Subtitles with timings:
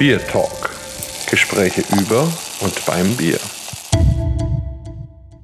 [0.00, 0.70] Bier Talk.
[1.30, 2.22] Gespräche über
[2.62, 3.38] und beim Bier.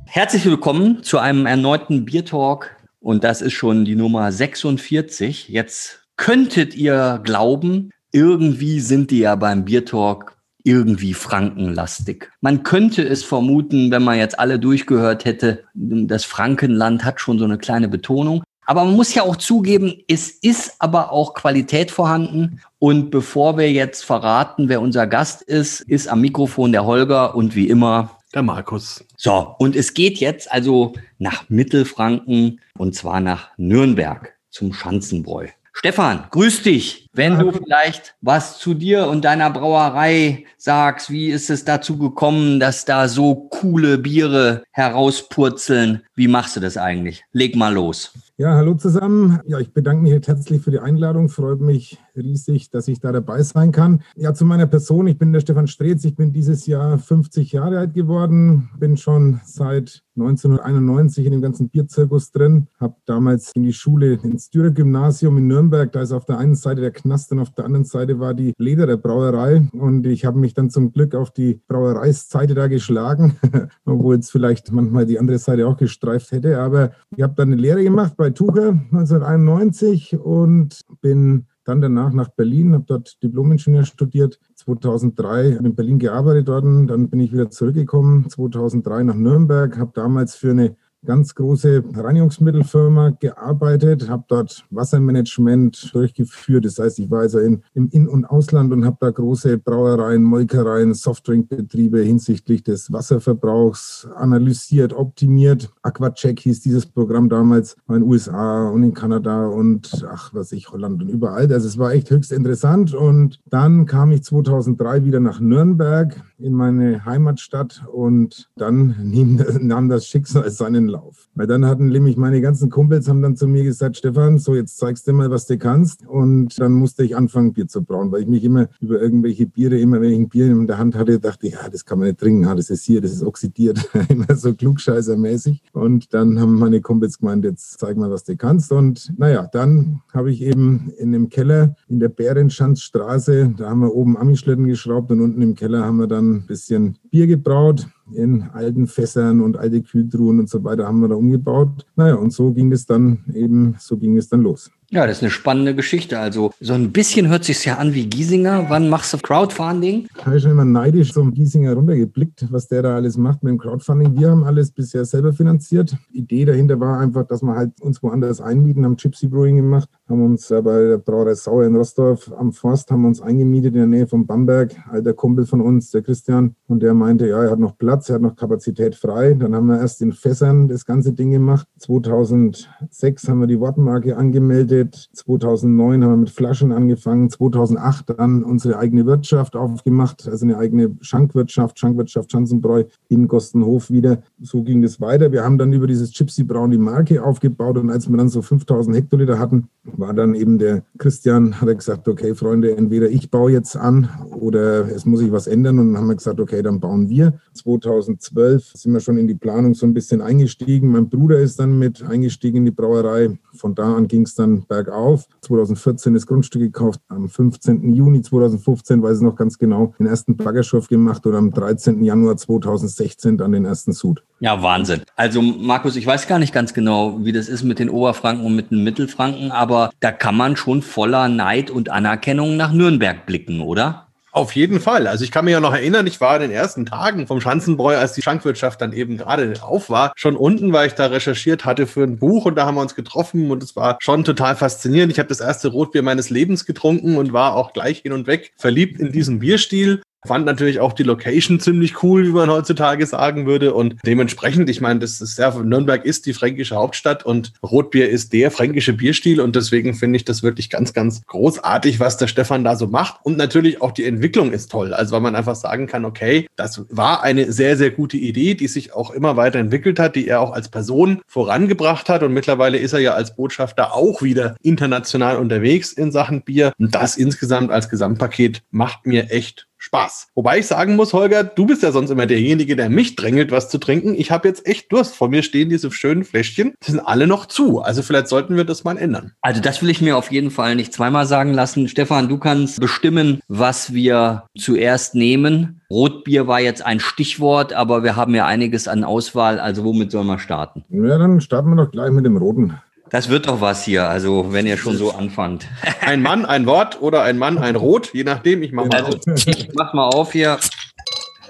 [0.07, 2.75] Herzlich willkommen zu einem erneuten Bier Talk.
[2.99, 5.51] Und das ist schon die Nummer 46.
[5.51, 12.31] Jetzt könntet ihr glauben, irgendwie sind die ja beim Bier Talk irgendwie frankenlastig.
[12.41, 17.45] Man könnte es vermuten, wenn man jetzt alle durchgehört hätte, das Frankenland hat schon so
[17.45, 18.43] eine kleine Betonung.
[18.67, 22.61] Aber man muss ja auch zugeben, es ist aber auch Qualität vorhanden.
[22.79, 27.55] Und bevor wir jetzt verraten, wer unser Gast ist, ist am Mikrofon der Holger und
[27.55, 29.05] wie immer der Markus.
[29.17, 35.47] So, und es geht jetzt also nach Mittelfranken und zwar nach Nürnberg zum Schanzenbräu.
[35.73, 37.06] Stefan, grüß dich.
[37.17, 42.61] Wenn du vielleicht was zu dir und deiner Brauerei sagst, wie ist es dazu gekommen,
[42.61, 46.03] dass da so coole Biere herauspurzeln?
[46.15, 47.25] Wie machst du das eigentlich?
[47.33, 48.13] Leg mal los.
[48.39, 49.41] Ja, hallo zusammen.
[49.47, 51.31] Ja, ich bedanke mich herzlich für die Einladung.
[51.31, 54.03] Freut mich riesig, dass ich da dabei sein kann.
[54.15, 55.07] Ja, zu meiner Person.
[55.07, 56.05] Ich bin der Stefan Streetz.
[56.05, 58.69] Ich bin dieses Jahr 50 Jahre alt geworden.
[58.79, 62.69] Bin schon seit 1991 in dem ganzen Bierzirkus drin.
[62.79, 65.91] Habe damals in die Schule ins Dürer-Gymnasium in Nürnberg.
[65.93, 68.53] Da ist auf der einen Seite der Knast und auf der anderen Seite war die
[68.59, 69.69] Lederer Brauerei.
[69.73, 73.37] Und ich habe mich dann zum Glück auf die Brauereiseite da geschlagen,
[73.85, 76.61] obwohl es vielleicht manchmal die andere Seite auch gestreift hätte.
[76.61, 82.29] Aber ich habe dann eine Lehre gemacht bei Tucher 1991 und bin dann danach nach
[82.29, 88.29] Berlin, habe dort Diplomingenieur studiert, 2003 in Berlin gearbeitet worden, dann bin ich wieder zurückgekommen,
[88.31, 96.67] 2003 nach Nürnberg, habe damals für eine ganz große Reinigungsmittelfirma gearbeitet, habe dort Wassermanagement durchgeführt.
[96.67, 100.23] Das heißt, ich war also in, im In- und Ausland und habe da große Brauereien,
[100.23, 105.71] Molkereien, Softdrinkbetriebe hinsichtlich des Wasserverbrauchs analysiert, optimiert.
[105.83, 110.71] Aquacheck hieß dieses Programm damals in den USA und in Kanada und ach, was ich,
[110.71, 111.51] Holland und überall.
[111.53, 112.95] Also es war echt höchst interessant.
[112.95, 118.95] Und dann kam ich 2003 wieder nach Nürnberg in meine Heimatstadt und dann
[119.61, 121.29] nahm das Schicksal seinen Lauf.
[121.35, 124.79] Weil dann hatten nämlich meine ganzen Kumpels haben dann zu mir gesagt, Stefan, so jetzt
[124.79, 126.07] zeigst du mal, was du kannst.
[126.07, 129.79] Und dann musste ich anfangen, Bier zu brauen, weil ich mich immer über irgendwelche Biere,
[129.79, 132.21] immer wenn ich ein Bier in der Hand hatte, dachte, ja, das kann man nicht
[132.21, 135.63] trinken, ja, das ist hier, das ist oxidiert, immer so klugscheißermäßig.
[135.73, 138.73] Und dann haben meine Kumpels gemeint, jetzt zeig mal, was du kannst.
[138.73, 143.95] Und naja, dann habe ich eben in dem Keller in der Bärenschanzstraße, da haben wir
[143.95, 148.43] oben Amischlitten geschraubt und unten im Keller haben wir dann ein bisschen Bier gebraut in
[148.53, 151.87] alten Fässern und alte Kühltruhen und so weiter haben wir da umgebaut.
[151.97, 154.71] Naja, und so ging es dann eben, so ging es dann los.
[154.89, 156.21] Ja, das ist eine spannende Geschichte.
[156.21, 158.67] Also so ein bisschen hört sich ja an wie Giesinger.
[158.69, 160.07] Wann machst du Crowdfunding?
[160.17, 163.51] Da habe ich schon immer neidisch zum Giesinger runtergeblickt, was der da alles macht mit
[163.51, 164.17] dem Crowdfunding.
[164.17, 165.97] Wir haben alles bisher selber finanziert.
[166.13, 169.89] Die Idee dahinter war einfach, dass wir halt uns woanders einmieten, haben Gypsy Brewing gemacht,
[170.09, 173.87] haben uns bei der Brauerei Sauer in Rostorf am Forst haben uns eingemietet in der
[173.89, 174.73] Nähe von Bamberg.
[174.89, 178.17] Alter Kumpel von uns, der Christian, und der meinte, ja, er hat noch Platz, er
[178.17, 179.35] hat noch Kapazität frei.
[179.35, 181.67] Dann haben wir erst in Fässern das ganze Ding gemacht.
[181.81, 185.09] 2006 haben wir die Wortmarke angemeldet gegründet.
[185.13, 187.31] 2009 haben wir mit Flaschen angefangen.
[187.31, 194.23] 2008 dann unsere eigene Wirtschaft aufgemacht, also eine eigene Schankwirtschaft, Schankwirtschaft Schanzenbräu in Gostenhof wieder.
[194.41, 195.33] So ging das weiter.
[195.33, 198.43] Wir haben dann über dieses Gypsy Braun die Marke aufgebaut und als wir dann so
[198.43, 203.31] 5000 Hektoliter hatten, war dann eben der Christian, hat er gesagt, okay, Freunde, entweder ich
[203.31, 205.79] baue jetzt an oder es muss sich was ändern.
[205.79, 207.35] Und dann haben wir gesagt, okay, dann bauen wir.
[207.55, 210.91] 2012 sind wir schon in die Planung so ein bisschen eingestiegen.
[210.91, 213.39] Mein Bruder ist dann mit eingestiegen in die Brauerei.
[213.55, 215.27] Von da an ging es dann bergauf.
[215.43, 217.95] 2014 das Grundstück gekauft, am 15.
[217.95, 222.03] Juni 2015, weiß ich noch ganz genau, den ersten Baggerschof gemacht und am 13.
[222.03, 224.23] Januar 2016 dann den ersten Sud.
[224.41, 225.03] Ja, Wahnsinn.
[225.15, 228.55] Also Markus, ich weiß gar nicht ganz genau, wie das ist mit den Oberfranken und
[228.55, 233.61] mit den Mittelfranken, aber da kann man schon voller Neid und Anerkennung nach Nürnberg blicken,
[233.61, 234.06] oder?
[234.37, 235.07] Auf jeden Fall.
[235.07, 237.97] Also ich kann mich ja noch erinnern, ich war in den ersten Tagen vom Schanzenbräu,
[237.97, 241.87] als die Schankwirtschaft dann eben gerade auf war, schon unten, weil ich da recherchiert hatte
[241.87, 245.11] für ein Buch und da haben wir uns getroffen und es war schon total faszinierend.
[245.11, 248.53] Ich habe das erste Rotbier meines Lebens getrunken und war auch gleich hin und weg
[248.59, 250.03] verliebt in diesen Bierstil.
[250.27, 253.75] Fand natürlich auch die Location ziemlich cool, wie man heutzutage sagen würde.
[253.75, 258.33] Und dementsprechend, ich meine, das ist ja, Nürnberg ist die fränkische Hauptstadt und Rotbier ist
[258.33, 259.41] der fränkische Bierstil.
[259.41, 263.21] Und deswegen finde ich das wirklich ganz, ganz großartig, was der Stefan da so macht.
[263.23, 264.93] Und natürlich auch die Entwicklung ist toll.
[264.93, 268.69] Also, weil man einfach sagen kann, okay, das war eine sehr, sehr gute Idee, die
[268.69, 272.23] sich auch immer weiterentwickelt hat, die er auch als Person vorangebracht hat.
[272.23, 276.73] Und mittlerweile ist er ja als Botschafter auch wieder international unterwegs in Sachen Bier.
[276.79, 280.29] Und das insgesamt als Gesamtpaket macht mir echt Spaß.
[280.35, 283.71] Wobei ich sagen muss, Holger, du bist ja sonst immer derjenige, der mich drängelt, was
[283.71, 284.17] zu trinken.
[284.17, 285.15] Ich habe jetzt echt Durst.
[285.15, 286.75] Vor mir stehen diese schönen Fläschchen.
[286.85, 287.81] Die sind alle noch zu.
[287.81, 289.33] Also vielleicht sollten wir das mal ändern.
[289.43, 291.87] Also das will ich mir auf jeden Fall nicht zweimal sagen lassen.
[291.87, 295.81] Stefan, du kannst bestimmen, was wir zuerst nehmen.
[295.89, 299.61] Rotbier war jetzt ein Stichwort, aber wir haben ja einiges an Auswahl.
[299.61, 300.85] Also womit sollen wir starten?
[300.89, 302.75] Ja, dann starten wir doch gleich mit dem Roten.
[303.11, 305.67] Das wird doch was hier, also wenn ihr schon so anfangt.
[306.01, 308.63] Ein Mann, ein Wort oder ein Mann, ein Rot, je nachdem.
[308.63, 310.59] Ich mach mal also, Ich mach mal auf hier.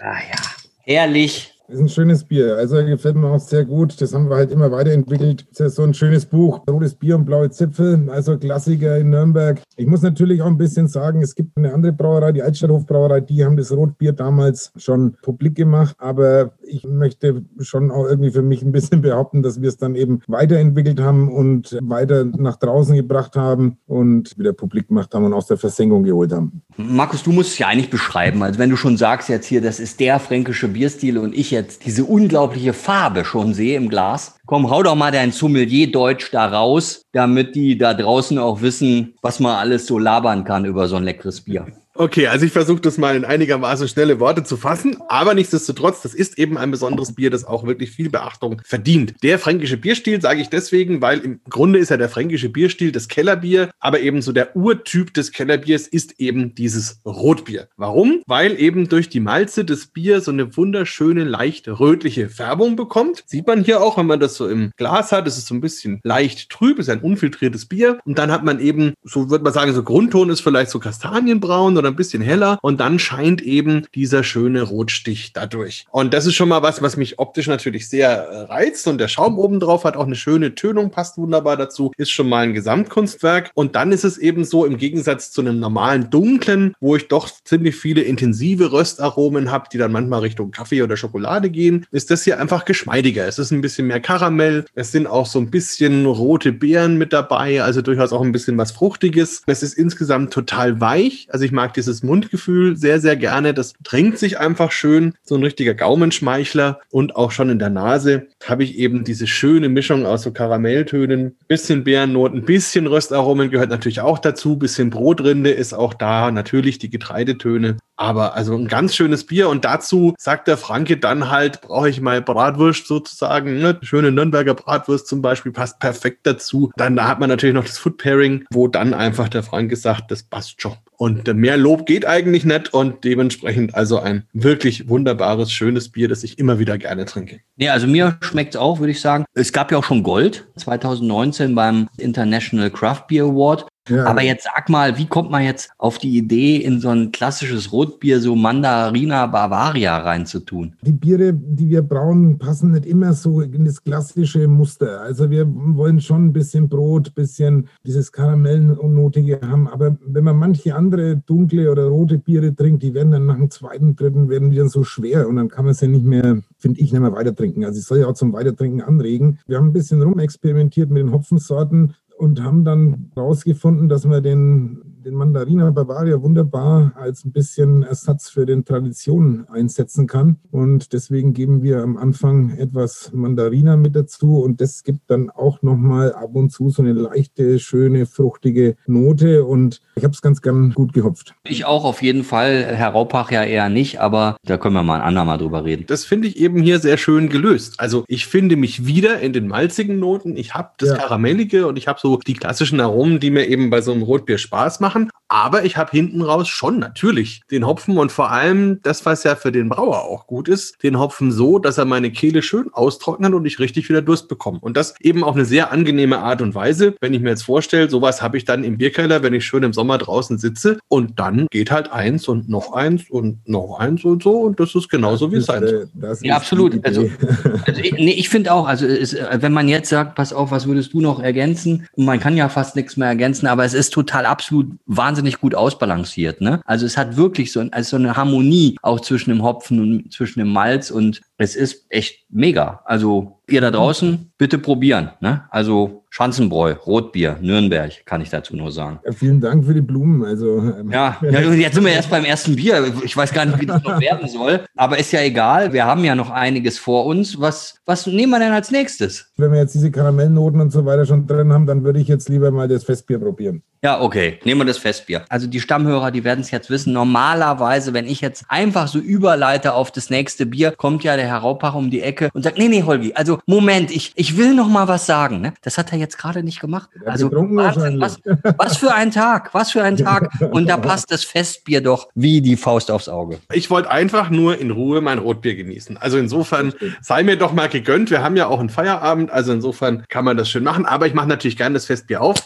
[0.01, 0.37] Ah ja,
[0.83, 1.56] herrlich.
[1.69, 2.57] Ist ein schönes Bier.
[2.57, 4.01] Also gefällt mir auch sehr gut.
[4.01, 5.47] Das haben wir halt immer weiterentwickelt.
[5.51, 6.61] Das ist so ein schönes Buch.
[6.71, 8.09] Rotes Bier und blaue Zipfel.
[8.09, 9.61] Also Klassiker in Nürnberg.
[9.77, 13.21] Ich muss natürlich auch ein bisschen sagen, es gibt eine andere Brauerei, die Altstadthof Brauerei,
[13.21, 15.97] die haben das Rotbier damals schon publik gemacht.
[15.99, 19.97] Aber ich möchte schon auch irgendwie für mich ein bisschen behaupten, dass wir es dann
[19.97, 25.33] eben weiterentwickelt haben und weiter nach draußen gebracht haben und wieder publik gemacht haben und
[25.33, 26.63] aus der Versenkung geholt haben.
[26.77, 28.43] Markus, du musst es ja eigentlich beschreiben.
[28.45, 31.85] Also wenn du schon sagst jetzt hier, das ist der fränkische Bierstil und ich jetzt
[31.87, 34.37] diese unglaubliche Farbe schon sehe im Glas.
[34.47, 39.15] Komm, hau doch mal dein Sommelier Deutsch da raus, damit die da draußen auch wissen,
[39.23, 41.67] was man alles so labern kann über so ein leckeres Bier.
[41.99, 46.15] Okay, also ich versuche das mal in einigermaßen schnelle Worte zu fassen, aber nichtsdestotrotz, das
[46.15, 49.15] ist eben ein besonderes Bier, das auch wirklich viel Beachtung verdient.
[49.23, 53.09] Der fränkische Bierstil sage ich deswegen, weil im Grunde ist ja der fränkische Bierstil das
[53.09, 57.69] Kellerbier, aber eben so der Urtyp des Kellerbiers ist eben dieses Rotbier.
[57.79, 58.23] Warum?
[58.27, 63.25] Weil eben durch die Malze das Bier so eine wunderschöne, leicht rötliche Färbung bekommt.
[63.27, 65.63] Sieht man hier auch, wenn man das so im Glas hat, es ist so ein
[65.63, 69.55] bisschen leicht trüb, ist ein unfiltriertes Bier und dann hat man eben, so würde man
[69.55, 73.41] sagen, so Grundton ist vielleicht so Kastanienbraun oder oder ein bisschen heller und dann scheint
[73.43, 75.87] eben dieser schöne Rotstich dadurch.
[75.91, 79.09] Und das ist schon mal was, was mich optisch natürlich sehr äh, reizt und der
[79.09, 82.55] Schaum oben drauf hat auch eine schöne Tönung, passt wunderbar dazu, ist schon mal ein
[82.55, 87.09] Gesamtkunstwerk und dann ist es eben so im Gegensatz zu einem normalen dunklen, wo ich
[87.09, 92.11] doch ziemlich viele intensive Röstaromen habe, die dann manchmal Richtung Kaffee oder Schokolade gehen, ist
[92.11, 93.27] das hier einfach geschmeidiger.
[93.27, 97.13] Es ist ein bisschen mehr Karamell, es sind auch so ein bisschen rote Beeren mit
[97.13, 99.43] dabei, also durchaus auch ein bisschen was Fruchtiges.
[99.47, 103.55] Es ist insgesamt total weich, also ich mag dieses Mundgefühl sehr, sehr gerne.
[103.55, 106.81] Das trinkt sich einfach schön, so ein richtiger Gaumenschmeichler.
[106.91, 111.37] Und auch schon in der Nase habe ich eben diese schöne Mischung aus so Karamelltönen,
[111.49, 116.91] bisschen Beerennoten, bisschen Röstaromen gehört natürlich auch dazu, bisschen Brotrinde ist auch da, natürlich die
[116.91, 117.77] Getreidetöne.
[117.97, 122.01] Aber also ein ganz schönes Bier und dazu sagt der Franke dann halt, brauche ich
[122.01, 123.79] mal Bratwurst sozusagen, ne?
[123.83, 126.71] schöne Nürnberger Bratwurst zum Beispiel passt perfekt dazu.
[126.77, 130.11] Dann da hat man natürlich noch das Food Pairing, wo dann einfach der Franke sagt,
[130.11, 130.77] das passt schon.
[130.99, 136.25] Und mehr Lob geht eigentlich nicht und dementsprechend also ein wirklich wunderbares, schönes Bier, das
[136.25, 137.41] ich immer wieder gerne trinke.
[137.57, 139.25] Nee, also mir schmeckt es auch, würde ich sagen.
[139.35, 143.67] Es gab ja auch schon Gold 2019 beim International Craft Beer Award.
[143.89, 144.05] Ja.
[144.07, 147.73] Aber jetzt sag mal, wie kommt man jetzt auf die Idee, in so ein klassisches
[147.73, 150.75] Rotbier so Mandarina Bavaria reinzutun?
[150.83, 155.01] Die Biere, die wir brauen, passen nicht immer so in das klassische Muster.
[155.01, 159.69] Also wir wollen schon ein bisschen Brot, ein bisschen dieses Karamellnotige haben.
[159.69, 163.51] Aber wenn man manche andere dunkle oder rote Biere trinkt, die werden dann nach dem
[163.51, 166.81] zweiten, dritten, werden die dann so schwer und dann kann man sie nicht mehr, finde
[166.81, 167.65] ich, nicht mehr weiter trinken.
[167.65, 169.39] Also ich soll ja auch zum Weitertrinken anregen.
[169.47, 174.86] Wir haben ein bisschen rumexperimentiert mit den Hopfensorten und haben dann herausgefunden, dass wir den
[175.07, 180.39] den Mandarina Bavaria wunderbar als ein bisschen Ersatz für den Traditionen einsetzen kann.
[180.51, 185.63] Und deswegen geben wir am Anfang etwas Mandarina mit dazu und das gibt dann auch
[185.63, 190.43] nochmal ab und zu so eine leichte, schöne, fruchtige Note und ich habe es ganz
[190.43, 191.37] gern gut gehopft.
[191.45, 194.97] Ich auch auf jeden Fall, Herr Raupach ja eher nicht, aber da können wir mal
[194.97, 195.85] ein andermal drüber reden.
[195.87, 197.79] Das finde ich eben hier sehr schön gelöst.
[197.79, 200.37] Also ich finde mich wieder in den malzigen Noten.
[200.37, 200.97] Ich habe das ja.
[200.97, 204.39] Karamellige und ich habe so die klassischen Aromen, die mir eben bei so einem Rotbier
[204.39, 204.96] Spaß machen machen.
[205.37, 209.37] Aber ich habe hinten raus schon natürlich den Hopfen und vor allem das, was ja
[209.37, 213.35] für den Brauer auch gut ist, den Hopfen so, dass er meine Kehle schön austrocknet
[213.35, 214.61] und ich richtig wieder Durst bekomme.
[214.63, 216.95] Und das eben auf eine sehr angenehme Art und Weise.
[217.03, 219.75] Wenn ich mir jetzt vorstelle, sowas habe ich dann im Bierkeller, wenn ich schön im
[219.75, 224.23] Sommer draußen sitze und dann geht halt eins und noch eins und noch eins und
[224.23, 225.91] so und das ist genauso, wie es sein soll.
[226.23, 226.83] Ja, absolut.
[226.83, 227.11] Also,
[227.67, 230.67] also ich, nee, ich finde auch, also es, wenn man jetzt sagt, pass auf, was
[230.67, 231.87] würdest du noch ergänzen?
[231.95, 236.41] Man kann ja fast nichts mehr ergänzen, aber es ist total absolut wahnsinnig gut ausbalanciert.
[236.41, 236.61] Ne?
[236.65, 240.39] Also es hat wirklich so, also so eine Harmonie auch zwischen dem Hopfen und zwischen
[240.39, 242.81] dem Malz und Es ist echt mega.
[242.85, 245.11] Also ihr da draußen, bitte probieren.
[245.21, 245.45] Ne?
[245.51, 249.01] Also Schanzenbräu, Rotbier, Nürnberg, kann ich dazu nur sagen.
[249.05, 250.25] Ja, vielen Dank für die Blumen.
[250.25, 252.93] Also, ähm, ja, ja, jetzt sind wir erst beim ersten Bier.
[253.05, 254.65] Ich weiß gar nicht, wie das noch werden soll.
[254.77, 255.73] Aber ist ja egal.
[255.73, 257.39] Wir haben ja noch einiges vor uns.
[257.39, 259.31] Was, was nehmen wir denn als nächstes?
[259.37, 262.29] Wenn wir jetzt diese Karamellnoten und so weiter schon drin haben, dann würde ich jetzt
[262.29, 263.63] lieber mal das Festbier probieren.
[263.83, 264.41] Ja, okay.
[264.45, 265.25] Nehmen wir das Festbier.
[265.29, 266.93] Also die Stammhörer, die werden es jetzt wissen.
[266.93, 271.39] Normalerweise, wenn ich jetzt einfach so überleite auf das nächste Bier, kommt ja der Herr
[271.39, 274.69] Raupach um die Ecke und sagt, nee, nee, Holgi, also Moment, ich, ich will noch
[274.69, 275.41] mal was sagen.
[275.41, 275.55] Ne?
[275.63, 276.91] Das hat er jetzt gerade nicht gemacht.
[277.05, 278.21] Also Wahnsinn, was,
[278.57, 280.31] was für ein Tag, was für ein Tag.
[280.51, 283.39] Und da passt das Festbier doch wie die Faust aufs Auge.
[283.53, 285.97] Ich wollte einfach nur in Ruhe mein Rotbier genießen.
[285.97, 288.11] Also insofern sei mir doch mal gegönnt.
[288.11, 290.87] Wir haben ja auch einen Feierabend, also insofern kann man das schön machen.
[290.87, 292.37] Aber ich mache natürlich gerne das Festbier auf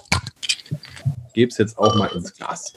[1.33, 2.75] gebe es jetzt auch mal ins Glas.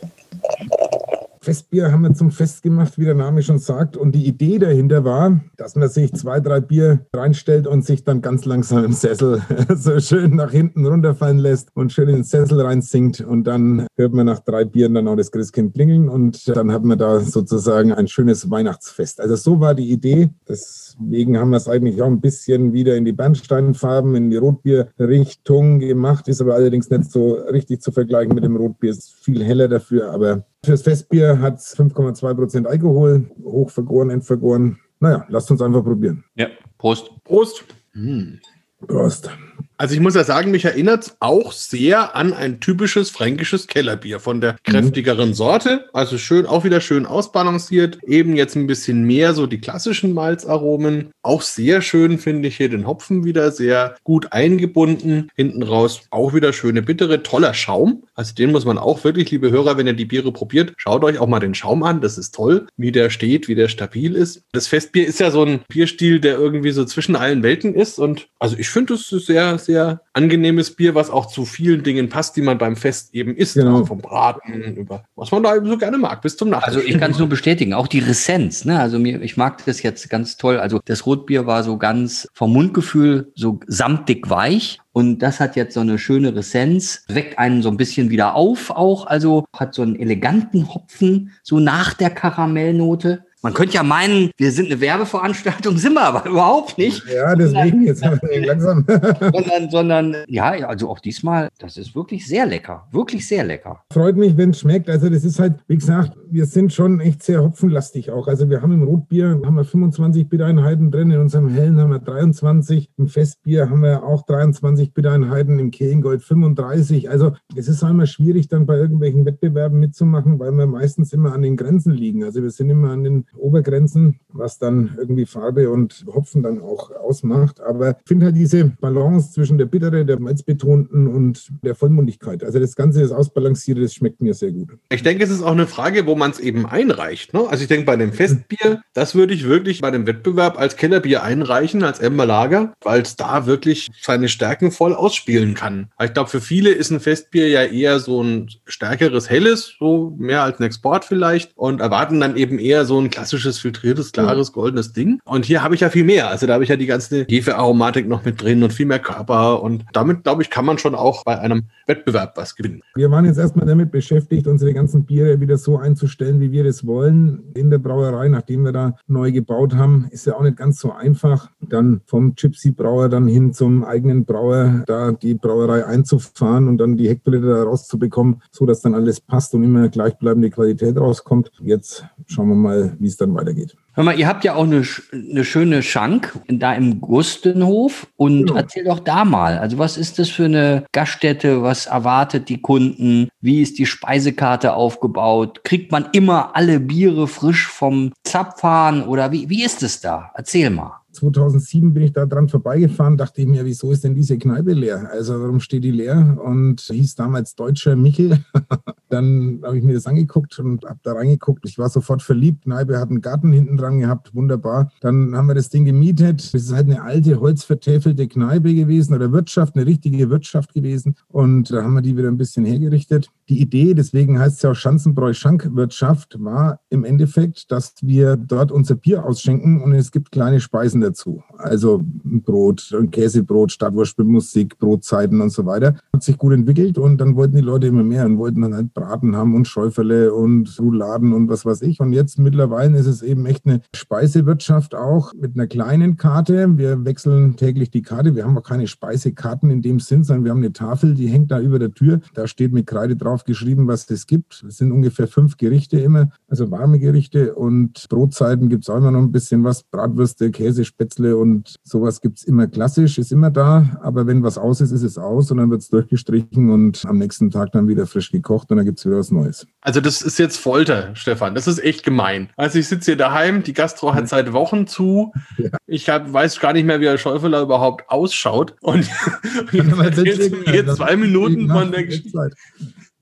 [1.43, 3.97] Festbier haben wir zum Fest gemacht, wie der Name schon sagt.
[3.97, 8.21] Und die Idee dahinter war, dass man sich zwei, drei Bier reinstellt und sich dann
[8.21, 9.41] ganz langsam im Sessel
[9.75, 13.19] so schön nach hinten runterfallen lässt und schön in den Sessel reinsinkt.
[13.19, 16.85] Und dann hört man nach drei Bieren dann auch das Christkind klingeln und dann hat
[16.85, 19.19] man da sozusagen ein schönes Weihnachtsfest.
[19.19, 20.29] Also so war die Idee.
[20.47, 25.79] Deswegen haben wir es eigentlich auch ein bisschen wieder in die Bernsteinfarben, in die Rotbierrichtung
[25.79, 26.29] gemacht.
[26.29, 28.91] Ist aber allerdings nicht so richtig zu vergleichen mit dem Rotbier.
[28.91, 34.79] Ist viel heller dafür, aber Fürs Festbier hat es 5,2 Prozent Alkohol, hochvergoren, entvergoren.
[35.01, 36.23] Naja, lasst uns einfach probieren.
[36.35, 37.11] Ja, Prost.
[37.25, 37.65] Prost.
[37.91, 38.39] Hm.
[38.87, 39.29] Prost.
[39.77, 44.19] Also ich muss ja sagen, mich erinnert es auch sehr an ein typisches fränkisches Kellerbier
[44.19, 45.33] von der kräftigeren mhm.
[45.33, 45.85] Sorte.
[45.93, 47.99] Also schön, auch wieder schön ausbalanciert.
[48.03, 51.11] Eben jetzt ein bisschen mehr so die klassischen Malzaromen.
[51.21, 55.29] Auch sehr schön finde ich hier den Hopfen wieder sehr gut eingebunden.
[55.35, 58.03] Hinten raus auch wieder schöne bittere, toller Schaum.
[58.15, 61.17] Also den muss man auch wirklich, liebe Hörer, wenn ihr die Biere probiert, schaut euch
[61.17, 62.01] auch mal den Schaum an.
[62.01, 64.43] Das ist toll, wie der steht, wie der stabil ist.
[64.51, 67.99] Das Festbier ist ja so ein Bierstil, der irgendwie so zwischen allen Welten ist.
[67.99, 72.35] Und also ich finde, es sehr, sehr angenehmes Bier, was auch zu vielen Dingen passt,
[72.35, 73.55] die man beim Fest eben isst.
[73.55, 73.73] Genau.
[73.73, 76.75] Also vom Braten über was man da eben so gerne mag, bis zum Nachtisch.
[76.75, 78.65] Also ich kann es nur bestätigen, auch die Ressenz.
[78.65, 78.79] Ne?
[78.79, 80.57] Also mir, ich mag das jetzt ganz toll.
[80.57, 84.79] Also das Rotbier war so ganz vom Mundgefühl so samtig weich.
[84.91, 88.69] Und das hat jetzt so eine schöne Ressenz, weckt einen so ein bisschen wieder auf
[88.69, 89.07] auch.
[89.07, 93.25] Also hat so einen eleganten Hopfen, so nach der Karamellnote.
[93.45, 97.03] Man könnte ja meinen, wir sind eine Werbeveranstaltung, sind wir aber überhaupt nicht.
[97.13, 98.85] Ja, deswegen jetzt langsam.
[99.19, 102.87] sondern, sondern, ja, also auch diesmal, das ist wirklich sehr lecker.
[102.93, 103.83] Wirklich sehr lecker.
[103.91, 104.89] Freut mich, wenn es schmeckt.
[104.89, 108.29] Also, das ist halt, wie gesagt, wir sind schon echt sehr hopfenlastig auch.
[108.29, 111.99] Also, wir haben im Rotbier haben wir 25 Bittereinheiten drin, in unserem Hellen haben wir
[111.99, 117.09] 23, im Festbier haben wir auch 23 Bittereinheiten, im Kehlengold 35.
[117.09, 121.41] Also, es ist einmal schwierig, dann bei irgendwelchen Wettbewerben mitzumachen, weil wir meistens immer an
[121.41, 122.23] den Grenzen liegen.
[122.23, 126.91] Also, wir sind immer an den Obergrenzen, was dann irgendwie Farbe und Hopfen dann auch
[126.91, 127.61] ausmacht.
[127.61, 132.43] Aber ich finde halt diese Balance zwischen der Bittere, der Malzbetonten und der Vollmundigkeit.
[132.43, 134.69] Also das Ganze, das Ausbalancierte, das schmeckt mir sehr gut.
[134.89, 137.33] Ich denke, es ist auch eine Frage, wo man es eben einreicht.
[137.33, 137.45] Ne?
[137.49, 141.23] Also ich denke, bei dem Festbier, das würde ich wirklich bei dem Wettbewerb als Kellerbier
[141.23, 145.89] einreichen, als Emberlager, weil es da wirklich seine Stärken voll ausspielen kann.
[146.01, 150.43] Ich glaube, für viele ist ein Festbier ja eher so ein stärkeres Helles, so mehr
[150.43, 154.91] als ein Export vielleicht und erwarten dann eben eher so ein klassisches, filtriertes, klares, goldenes
[154.91, 155.19] Ding.
[155.23, 156.27] Und hier habe ich ja viel mehr.
[156.27, 159.63] Also da habe ich ja die ganze Hefearomatik noch mit drin und viel mehr Körper.
[159.63, 162.81] Und damit, glaube ich, kann man schon auch bei einem Wettbewerb was gewinnen.
[162.95, 166.85] Wir waren jetzt erstmal damit beschäftigt, unsere ganzen Biere wieder so einzustellen, wie wir das
[166.85, 167.43] wollen.
[167.53, 170.91] In der Brauerei, nachdem wir da neu gebaut haben, ist ja auch nicht ganz so
[170.91, 176.97] einfach, dann vom Gypsy-Brauer dann hin zum eigenen Brauer, da die Brauerei einzufahren und dann
[176.97, 181.51] die Hektoliter da rauszubekommen, so dass dann alles passt und immer gleichbleibende Qualität rauskommt.
[181.61, 183.75] Jetzt schauen wir mal, wie es dann weitergeht.
[183.93, 188.55] Hör mal, ihr habt ja auch eine, eine schöne Schank da im Gustenhof und genau.
[188.55, 189.57] erzähl doch da mal.
[189.57, 191.63] Also was ist das für eine Gaststätte?
[191.63, 193.29] Was erwartet die Kunden?
[193.41, 195.63] Wie ist die Speisekarte aufgebaut?
[195.63, 200.31] Kriegt man immer alle Biere frisch vom Zapfhahn oder wie, wie ist es da?
[200.35, 201.03] Erzähl mal.
[201.13, 205.09] 2007 bin ich da dran vorbeigefahren, dachte ich mir, wieso ist denn diese Kneipe leer?
[205.11, 206.37] Also warum steht die leer?
[206.43, 208.39] Und hieß damals Deutscher Michel.
[209.13, 211.65] Dann habe ich mir das angeguckt und habe da reingeguckt.
[211.65, 212.63] Ich war sofort verliebt.
[212.63, 214.91] Kneipe hat einen Garten hinten dran gehabt, wunderbar.
[215.01, 216.51] Dann haben wir das Ding gemietet.
[216.51, 221.15] Das ist halt eine alte, holzvertäfelte Kneipe gewesen oder Wirtschaft, eine richtige Wirtschaft gewesen.
[221.27, 223.29] Und da haben wir die wieder ein bisschen hergerichtet.
[223.49, 228.95] Die Idee, deswegen heißt es ja auch Schanzenbräu-Schankwirtschaft, war im Endeffekt, dass wir dort unser
[228.95, 231.43] Bier ausschenken und es gibt kleine Speisen dazu.
[231.57, 235.97] Also Brot, Käsebrot, Stadtwurst mit Musik, Brotzeiten und so weiter.
[236.13, 238.93] Hat sich gut entwickelt und dann wollten die Leute immer mehr und wollten dann halt
[239.03, 241.99] Braten haben und Schäuferle und Rouladen und was weiß ich.
[241.99, 246.77] Und jetzt mittlerweile ist es eben echt eine Speisewirtschaft auch mit einer kleinen Karte.
[246.77, 248.33] Wir wechseln täglich die Karte.
[248.35, 251.51] Wir haben auch keine Speisekarten in dem Sinn, sondern wir haben eine Tafel, die hängt
[251.51, 252.21] da über der Tür.
[252.33, 254.63] Da steht mit Kreide drauf geschrieben, was es gibt.
[254.67, 259.11] Es sind ungefähr fünf Gerichte immer, also warme Gerichte und Brotzeiten gibt es auch immer
[259.11, 259.83] noch ein bisschen was.
[259.83, 263.97] Bratwürste, Käse, Spätzle und sowas gibt es immer klassisch, ist immer da.
[264.01, 267.17] Aber wenn was aus ist, ist es aus und dann wird es durchgestrichen und am
[267.17, 269.65] nächsten Tag dann wieder frisch gekocht und dann gibt es wieder was Neues.
[269.81, 271.55] Also das ist jetzt Folter, Stefan.
[271.55, 272.49] Das ist echt gemein.
[272.57, 275.31] Also ich sitze hier daheim, die Gastro hat seit Wochen zu.
[275.57, 275.69] Ja.
[275.87, 278.75] Ich hab, weiß gar nicht mehr, wie der Schäufeler überhaupt ausschaut.
[278.81, 279.09] Und
[279.71, 282.51] jetzt zwei Minuten von der Geschichte.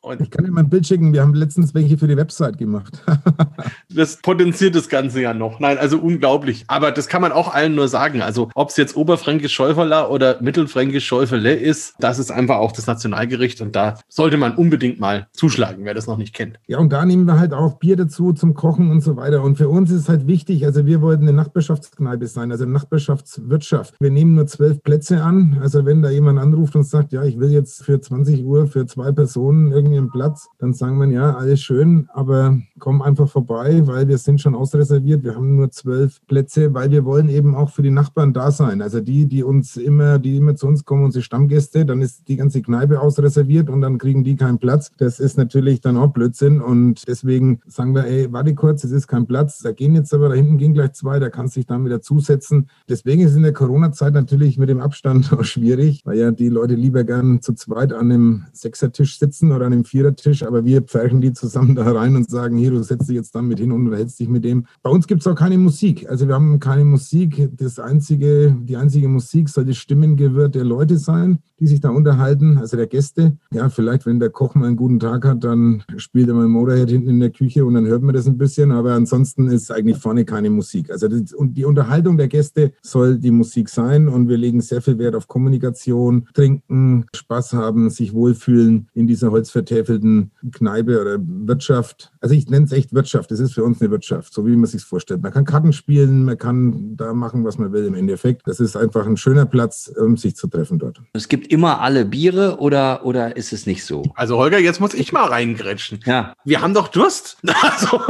[0.04, 1.14] Und ich kann dir mal ein Bild schicken.
[1.14, 3.04] Wir haben letztens welche für die Website gemacht.
[3.90, 5.60] das potenziert das Ganze ja noch.
[5.60, 6.66] Nein, also unglaublich.
[6.68, 8.24] Aber das kann man auch allen nur sagen.
[8.24, 12.88] Also ob es jetzt Oberfränkisch Schäuferler oder Mittelfränkisch Schäuferle ist, das ist einfach auch das
[12.88, 13.62] Nationalgericht.
[13.62, 16.60] Und da sollte man unbedingt mal zuschlagen, wer das noch nicht kennt.
[16.66, 19.44] Ja, und da nehmen wir halt auch Bier dazu zum Kochen und so weiter.
[19.44, 22.74] Und für uns ist es halt wichtig, also wir wollten eine Nachbarschaftskneipe sein, also eine
[22.74, 23.94] Nachbarschaftswirtschaft.
[24.00, 25.60] Wir nehmen nur zwölf Plätze an.
[25.62, 28.88] Also wenn da jemand anruft und sagt, ja, ich will jetzt für 20 Uhr für
[28.88, 33.86] zwei Personen irgendwie ihren Platz, dann sagen wir, ja, alles schön, aber komm einfach vorbei,
[33.86, 35.24] weil wir sind schon ausreserviert.
[35.24, 38.82] Wir haben nur zwölf Plätze, weil wir wollen eben auch für die Nachbarn da sein.
[38.82, 42.38] Also die, die uns immer, die immer zu uns kommen, unsere Stammgäste, dann ist die
[42.38, 44.92] ganze Kneipe ausreserviert und dann kriegen die keinen Platz.
[44.98, 49.08] Das ist natürlich dann auch Blödsinn und deswegen sagen wir, ey, warte kurz, es ist
[49.08, 49.60] kein Platz.
[49.60, 52.02] Da gehen jetzt aber, da hinten gehen gleich zwei, da kannst du dich dann wieder
[52.02, 52.68] zusetzen.
[52.90, 56.76] Deswegen ist in der Corona-Zeit natürlich mit dem Abstand auch schwierig, weil ja die Leute
[56.76, 60.82] lieber gern zu zweit an einem Sechsertisch sitzen oder an einem einem Vierertisch, aber wir
[60.82, 63.86] pferchen die zusammen da rein und sagen, hier, du setzt dich jetzt damit hin und
[63.86, 64.66] unterhältst dich mit dem.
[64.84, 66.10] Bei uns gibt es auch keine Musik.
[66.10, 67.50] Also wir haben keine Musik.
[67.58, 72.58] Das einzige, die einzige Musik soll das Stimmengewirr der Leute sein, die sich da unterhalten,
[72.58, 73.38] also der Gäste.
[73.54, 76.90] Ja, vielleicht, wenn der Koch mal einen guten Tag hat, dann spielt er mal Motorhead
[76.90, 79.98] hinten in der Küche und dann hört man das ein bisschen, aber ansonsten ist eigentlich
[79.98, 80.90] vorne keine Musik.
[80.90, 84.82] Also das, und die Unterhaltung der Gäste soll die Musik sein und wir legen sehr
[84.82, 91.18] viel Wert auf Kommunikation, trinken, Spaß haben, sich wohlfühlen in dieser Holzverteilung vertäfelten Kneipe oder
[91.20, 92.12] Wirtschaft.
[92.20, 93.32] Also ich nenne es echt Wirtschaft.
[93.32, 95.22] Das ist für uns eine Wirtschaft, so wie man sich vorstellt.
[95.22, 98.42] Man kann Karten spielen, man kann da machen, was man will im Endeffekt.
[98.46, 101.02] Das ist einfach ein schöner Platz, um sich zu treffen dort.
[101.14, 104.04] Es gibt immer alle Biere oder, oder ist es nicht so?
[104.16, 106.00] Also Holger, jetzt muss ich mal reingrätschen.
[106.06, 106.34] Ja.
[106.44, 107.38] Wir haben doch Durst.
[107.62, 108.02] Also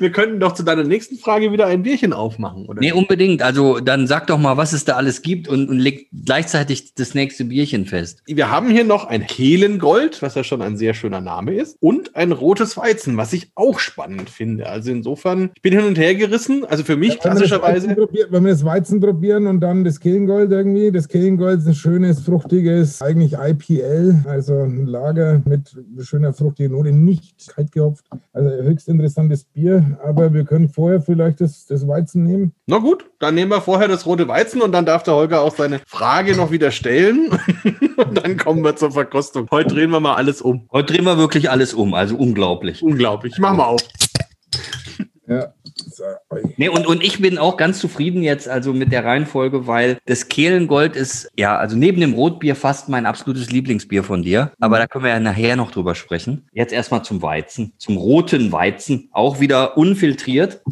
[0.00, 2.80] wir könnten doch zu deiner nächsten Frage wieder ein Bierchen aufmachen, oder?
[2.80, 3.42] Nee, unbedingt.
[3.42, 7.14] Also dann sag doch mal, was es da alles gibt und, und leg gleichzeitig das
[7.14, 8.22] nächste Bierchen fest.
[8.26, 12.16] Wir haben hier noch ein Kehlengold, was ja schon ein sehr schöner Name ist, und
[12.16, 14.68] ein rotes Weizen, was ich auch spannend finde.
[14.68, 16.64] Also insofern, ich bin hin und her gerissen.
[16.64, 17.88] Also für mich ja, klassischerweise.
[18.30, 20.90] Wenn wir das Weizen probieren und dann das Kehlengold irgendwie.
[20.90, 26.92] Das Kehlengold ist ein schönes, fruchtiges, eigentlich IPL, also ein Lager mit schöner fruchtiger Note,
[26.92, 28.04] nicht kalt gehopft.
[28.32, 32.52] Also höchst interessantes Bier aber wir können vorher vielleicht das, das Weizen nehmen.
[32.66, 35.54] Na gut, dann nehmen wir vorher das rote Weizen und dann darf der Holger auch
[35.54, 37.30] seine Frage noch wieder stellen.
[37.96, 39.48] und dann kommen wir zur Verkostung.
[39.50, 40.68] Heute drehen wir mal alles um.
[40.72, 42.82] Heute drehen wir wirklich alles um, also unglaublich.
[42.82, 43.38] Unglaublich.
[43.38, 43.80] Machen wir auf.
[45.26, 45.54] Ja.
[46.56, 50.28] Nee, und, und ich bin auch ganz zufrieden jetzt also mit der Reihenfolge, weil das
[50.28, 54.52] Kehlengold ist, ja, also neben dem Rotbier fast mein absolutes Lieblingsbier von dir.
[54.60, 56.48] Aber da können wir ja nachher noch drüber sprechen.
[56.52, 60.62] Jetzt erstmal zum Weizen, zum roten Weizen, auch wieder unfiltriert.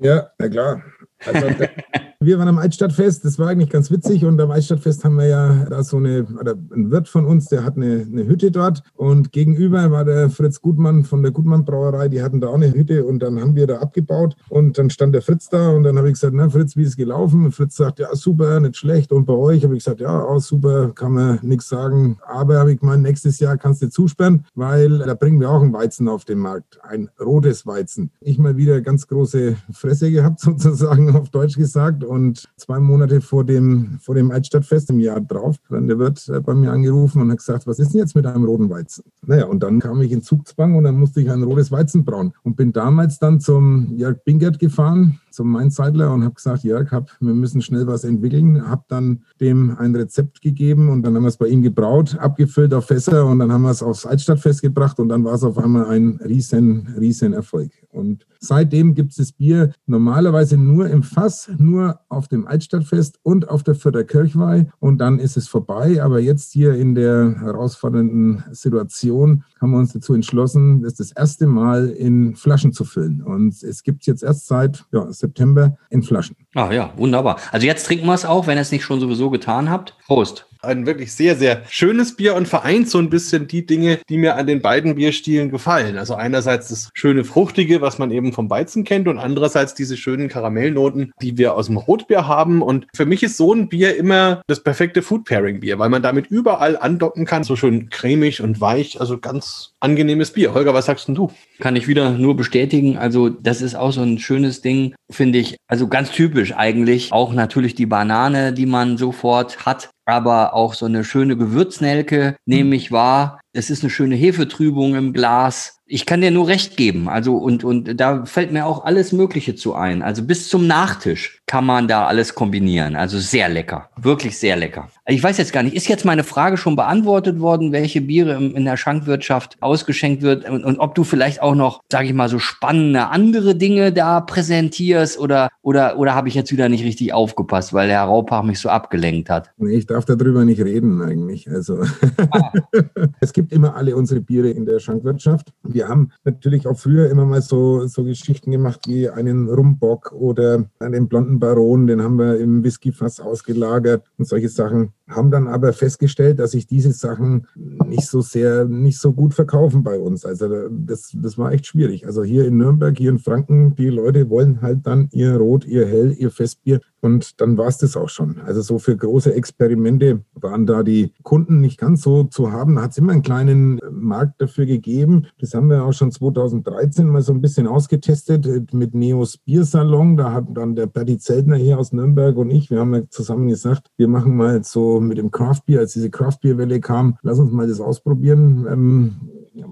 [0.00, 0.82] Ja, na klar.
[1.26, 1.48] Also,
[2.20, 4.24] wir waren am Altstadtfest, das war eigentlich ganz witzig.
[4.24, 7.62] Und am Altstadtfest haben wir ja da so eine, oder ein Wirt von uns, der
[7.62, 8.82] hat eine, eine Hütte dort.
[8.96, 12.74] Und gegenüber war der Fritz Gutmann von der Gutmann Brauerei, die hatten da auch eine
[12.74, 13.04] Hütte.
[13.04, 14.34] Und dann haben wir da abgebaut.
[14.48, 15.70] Und dann stand der Fritz da.
[15.70, 17.44] Und dann habe ich gesagt, na Fritz, wie ist es gelaufen?
[17.44, 19.12] Und Fritz sagt, ja super, nicht schlecht.
[19.12, 19.62] Und bei euch?
[19.62, 23.38] Habe ich gesagt, ja auch super, kann man nichts sagen, aber habe ich gemeint, nächstes
[23.38, 27.10] Jahr kannst du zusperren, weil da bringen wir auch ein Weizen auf den Markt, ein
[27.20, 28.10] rotes Weizen.
[28.20, 33.44] Ich mal wieder ganz große Fresse gehabt sozusagen auf Deutsch gesagt und zwei Monate vor
[33.44, 37.38] dem, vor dem Altstadtfest im Jahr drauf, dann der Wirt bei mir angerufen und hat
[37.38, 39.04] gesagt, was ist denn jetzt mit einem roten Weizen?
[39.26, 42.32] Naja, und dann kam ich in Zugzwang und dann musste ich ein rotes Weizen brauen
[42.42, 47.12] und bin damals dann zum Jörg Bingert gefahren, zum Mainzeitler und habe gesagt, Jörg, hab,
[47.20, 48.68] wir müssen schnell was entwickeln.
[48.68, 52.74] Habe dann dem ein Rezept gegeben und dann haben wir es bei ihm gebraut, abgefüllt
[52.74, 55.56] auf Fässer und dann haben wir es aufs Altstadtfest gebracht und dann war es auf
[55.56, 57.70] einmal ein riesen, riesen Erfolg.
[57.90, 63.48] Und seitdem gibt es das Bier normalerweise nur im Fass, nur auf dem Altstadtfest und
[63.48, 66.02] auf der Fürther Kirchweih und dann ist es vorbei.
[66.02, 71.46] Aber jetzt hier in der herausfordernden Situation haben wir uns dazu entschlossen, das das erste
[71.46, 73.22] Mal in Flaschen zu füllen.
[73.22, 76.36] Und es gibt jetzt erst seit ja, September in Flaschen.
[76.54, 77.38] Ah ja, wunderbar.
[77.52, 79.96] Also jetzt trinken wir es auch, wenn ihr es nicht schon sowieso getan habt.
[80.06, 80.46] Prost.
[80.60, 84.34] Ein wirklich sehr, sehr schönes Bier und vereint so ein bisschen die Dinge, die mir
[84.34, 85.96] an den beiden Bierstilen gefallen.
[85.96, 90.28] Also einerseits das schöne Fruchtige, was man eben vom Weizen kennt und andererseits diese schönen
[90.28, 92.60] Karamellnoten, die wir aus dem Rotbier haben.
[92.60, 96.02] Und für mich ist so ein Bier immer das perfekte Food Pairing Bier, weil man
[96.02, 97.44] damit überall andocken kann.
[97.44, 100.54] So schön cremig und weich, also ganz angenehmes Bier.
[100.54, 101.30] Holger, was sagst denn du?
[101.60, 102.98] Kann ich wieder nur bestätigen.
[102.98, 105.56] Also das ist auch so ein schönes Ding, finde ich.
[105.66, 107.12] Also ganz typisch eigentlich.
[107.12, 112.74] Auch natürlich die Banane, die man sofort hat aber auch so eine schöne Gewürznelke nehme
[112.74, 113.40] ich wahr.
[113.52, 117.08] Es ist eine schöne Hefetrübung im Glas ich kann dir nur recht geben.
[117.08, 120.02] Also, und, und da fällt mir auch alles Mögliche zu ein.
[120.02, 122.94] Also bis zum Nachtisch kann man da alles kombinieren.
[122.94, 123.88] Also sehr lecker.
[123.96, 124.90] Wirklich sehr lecker.
[125.06, 128.66] Ich weiß jetzt gar nicht, ist jetzt meine Frage schon beantwortet worden, welche Biere in
[128.66, 132.38] der Schankwirtschaft ausgeschenkt wird und, und ob du vielleicht auch noch, sage ich mal, so
[132.38, 137.72] spannende andere Dinge da präsentierst oder, oder, oder habe ich jetzt wieder nicht richtig aufgepasst,
[137.72, 139.50] weil der Herr Raupach mich so abgelenkt hat?
[139.56, 141.50] Nee, ich darf darüber nicht reden eigentlich.
[141.50, 141.82] Also
[142.30, 142.52] ah.
[143.20, 147.24] es gibt immer alle unsere Biere in der Schankwirtschaft wir haben natürlich auch früher immer
[147.24, 152.38] mal so, so Geschichten gemacht wie einen Rumbock oder einen blonden Baron, den haben wir
[152.38, 154.92] im Whiskyfass ausgelagert und solche Sachen.
[155.08, 159.82] Haben dann aber festgestellt, dass sich diese Sachen nicht so sehr, nicht so gut verkaufen
[159.82, 160.24] bei uns.
[160.26, 162.06] Also das, das war echt schwierig.
[162.06, 165.86] Also hier in Nürnberg, hier in Franken, die Leute wollen halt dann ihr Rot, ihr
[165.86, 168.40] Hell, ihr Festbier und dann war es das auch schon.
[168.40, 169.87] Also so für große Experimente
[170.34, 172.76] waren da die Kunden nicht ganz so zu haben.
[172.76, 175.26] Da hat es immer einen kleinen Markt dafür gegeben.
[175.40, 180.16] Das haben wir auch schon 2013 mal so ein bisschen ausgetestet mit Neos Biersalon.
[180.16, 183.88] Da hat dann der Berti Zeltner hier aus Nürnberg und ich, wir haben zusammen gesagt,
[183.96, 187.80] wir machen mal so mit dem Craftbier, als diese Craftbierwelle kam, lass uns mal das
[187.80, 189.16] ausprobieren, ähm,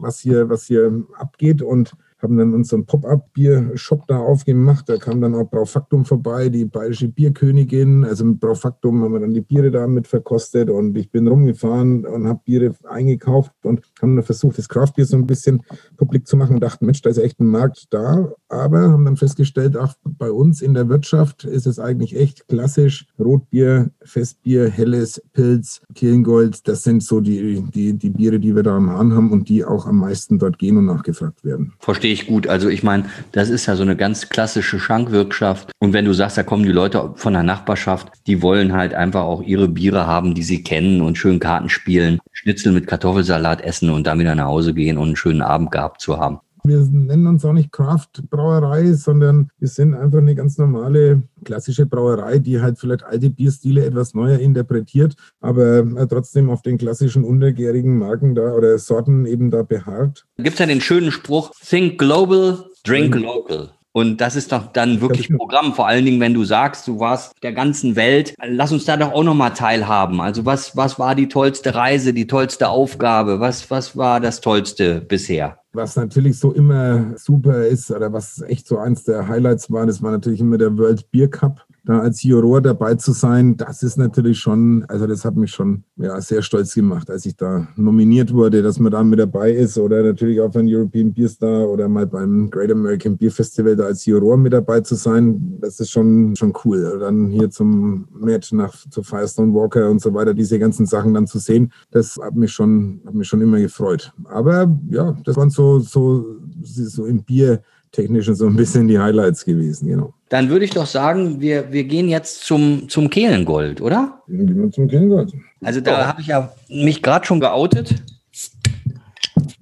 [0.01, 1.63] was hier, was hier abgeht.
[1.63, 4.89] Und haben dann unseren Pop-up-Bier-Shop da aufgemacht.
[4.89, 8.05] Da kam dann auch Braufaktum vorbei, die bayerische Bierkönigin.
[8.05, 12.07] Also mit Braufaktum haben wir dann die Biere da mit verkostet und ich bin rumgefahren
[12.07, 15.63] und habe Biere eingekauft und haben dann versucht, das Craftbier so ein bisschen
[15.97, 18.33] publik zu machen und dachten, Mensch, da ist echt ein Markt da.
[18.49, 23.07] Aber haben dann festgestellt, ach, bei uns in der Wirtschaft ist es eigentlich echt klassisch.
[23.19, 28.77] Rotbier, Festbier, Helles, Pilz, Kirngold, das sind so die, die, die Biere, die wir da
[28.77, 31.73] am Hahn haben und die auch am meisten dort gehen und nachgefragt werden.
[31.79, 32.47] Verstehe verstehe ich gut.
[32.47, 35.73] Also ich meine, das ist ja so eine ganz klassische Schankwirtschaft.
[35.79, 39.23] Und wenn du sagst, da kommen die Leute von der Nachbarschaft, die wollen halt einfach
[39.23, 43.91] auch ihre Biere haben, die sie kennen und schön Karten spielen, Schnitzel mit Kartoffelsalat essen
[43.91, 46.39] und dann wieder nach Hause gehen und einen schönen Abend gehabt zu haben.
[46.69, 52.39] Wir nennen uns auch nicht Craft-Brauerei, sondern wir sind einfach eine ganz normale klassische Brauerei,
[52.39, 57.99] die halt vielleicht alte Bierstile etwas neuer interpretiert, aber äh, trotzdem auf den klassischen untergärigen
[57.99, 60.27] Marken da oder Sorten eben da beharrt.
[60.37, 63.71] Gibt es ja den schönen Spruch, think global, drink local.
[63.97, 67.33] Und das ist doch dann wirklich Programm, vor allen Dingen, wenn du sagst, du warst
[67.43, 68.35] der ganzen Welt.
[68.45, 70.21] Lass uns da doch auch nochmal teilhaben.
[70.21, 73.41] Also was, was war die tollste Reise, die tollste Aufgabe?
[73.41, 75.61] Was, was war das Tollste bisher?
[75.73, 80.03] Was natürlich so immer super ist, oder was echt so eins der Highlights war, das
[80.03, 83.97] war natürlich immer der World Beer Cup da als Juror dabei zu sein, das ist
[83.97, 88.35] natürlich schon, also das hat mich schon ja, sehr stolz gemacht, als ich da nominiert
[88.35, 91.89] wurde, dass man da mit dabei ist oder natürlich auch beim European Beer Star oder
[91.89, 95.91] mal beim Great American Beer Festival da als Juror mit dabei zu sein, das ist
[95.91, 96.99] schon, schon cool.
[96.99, 101.29] Dann hier zum Match nach zu Firestone Walker und so weiter, diese ganzen Sachen dann
[101.29, 104.13] zu sehen, das hat mich schon, hat mich schon immer gefreut.
[104.25, 109.45] Aber ja, das waren so, so, so im Bier technischen so ein bisschen die Highlights
[109.45, 110.13] gewesen, genau.
[110.29, 114.23] Dann würde ich doch sagen, wir, wir gehen jetzt zum, zum Kehlengold, oder?
[114.29, 115.33] Gehen wir zum Kehlengold.
[115.63, 116.07] Also da oh.
[116.07, 117.95] habe ich ja mich gerade schon geoutet.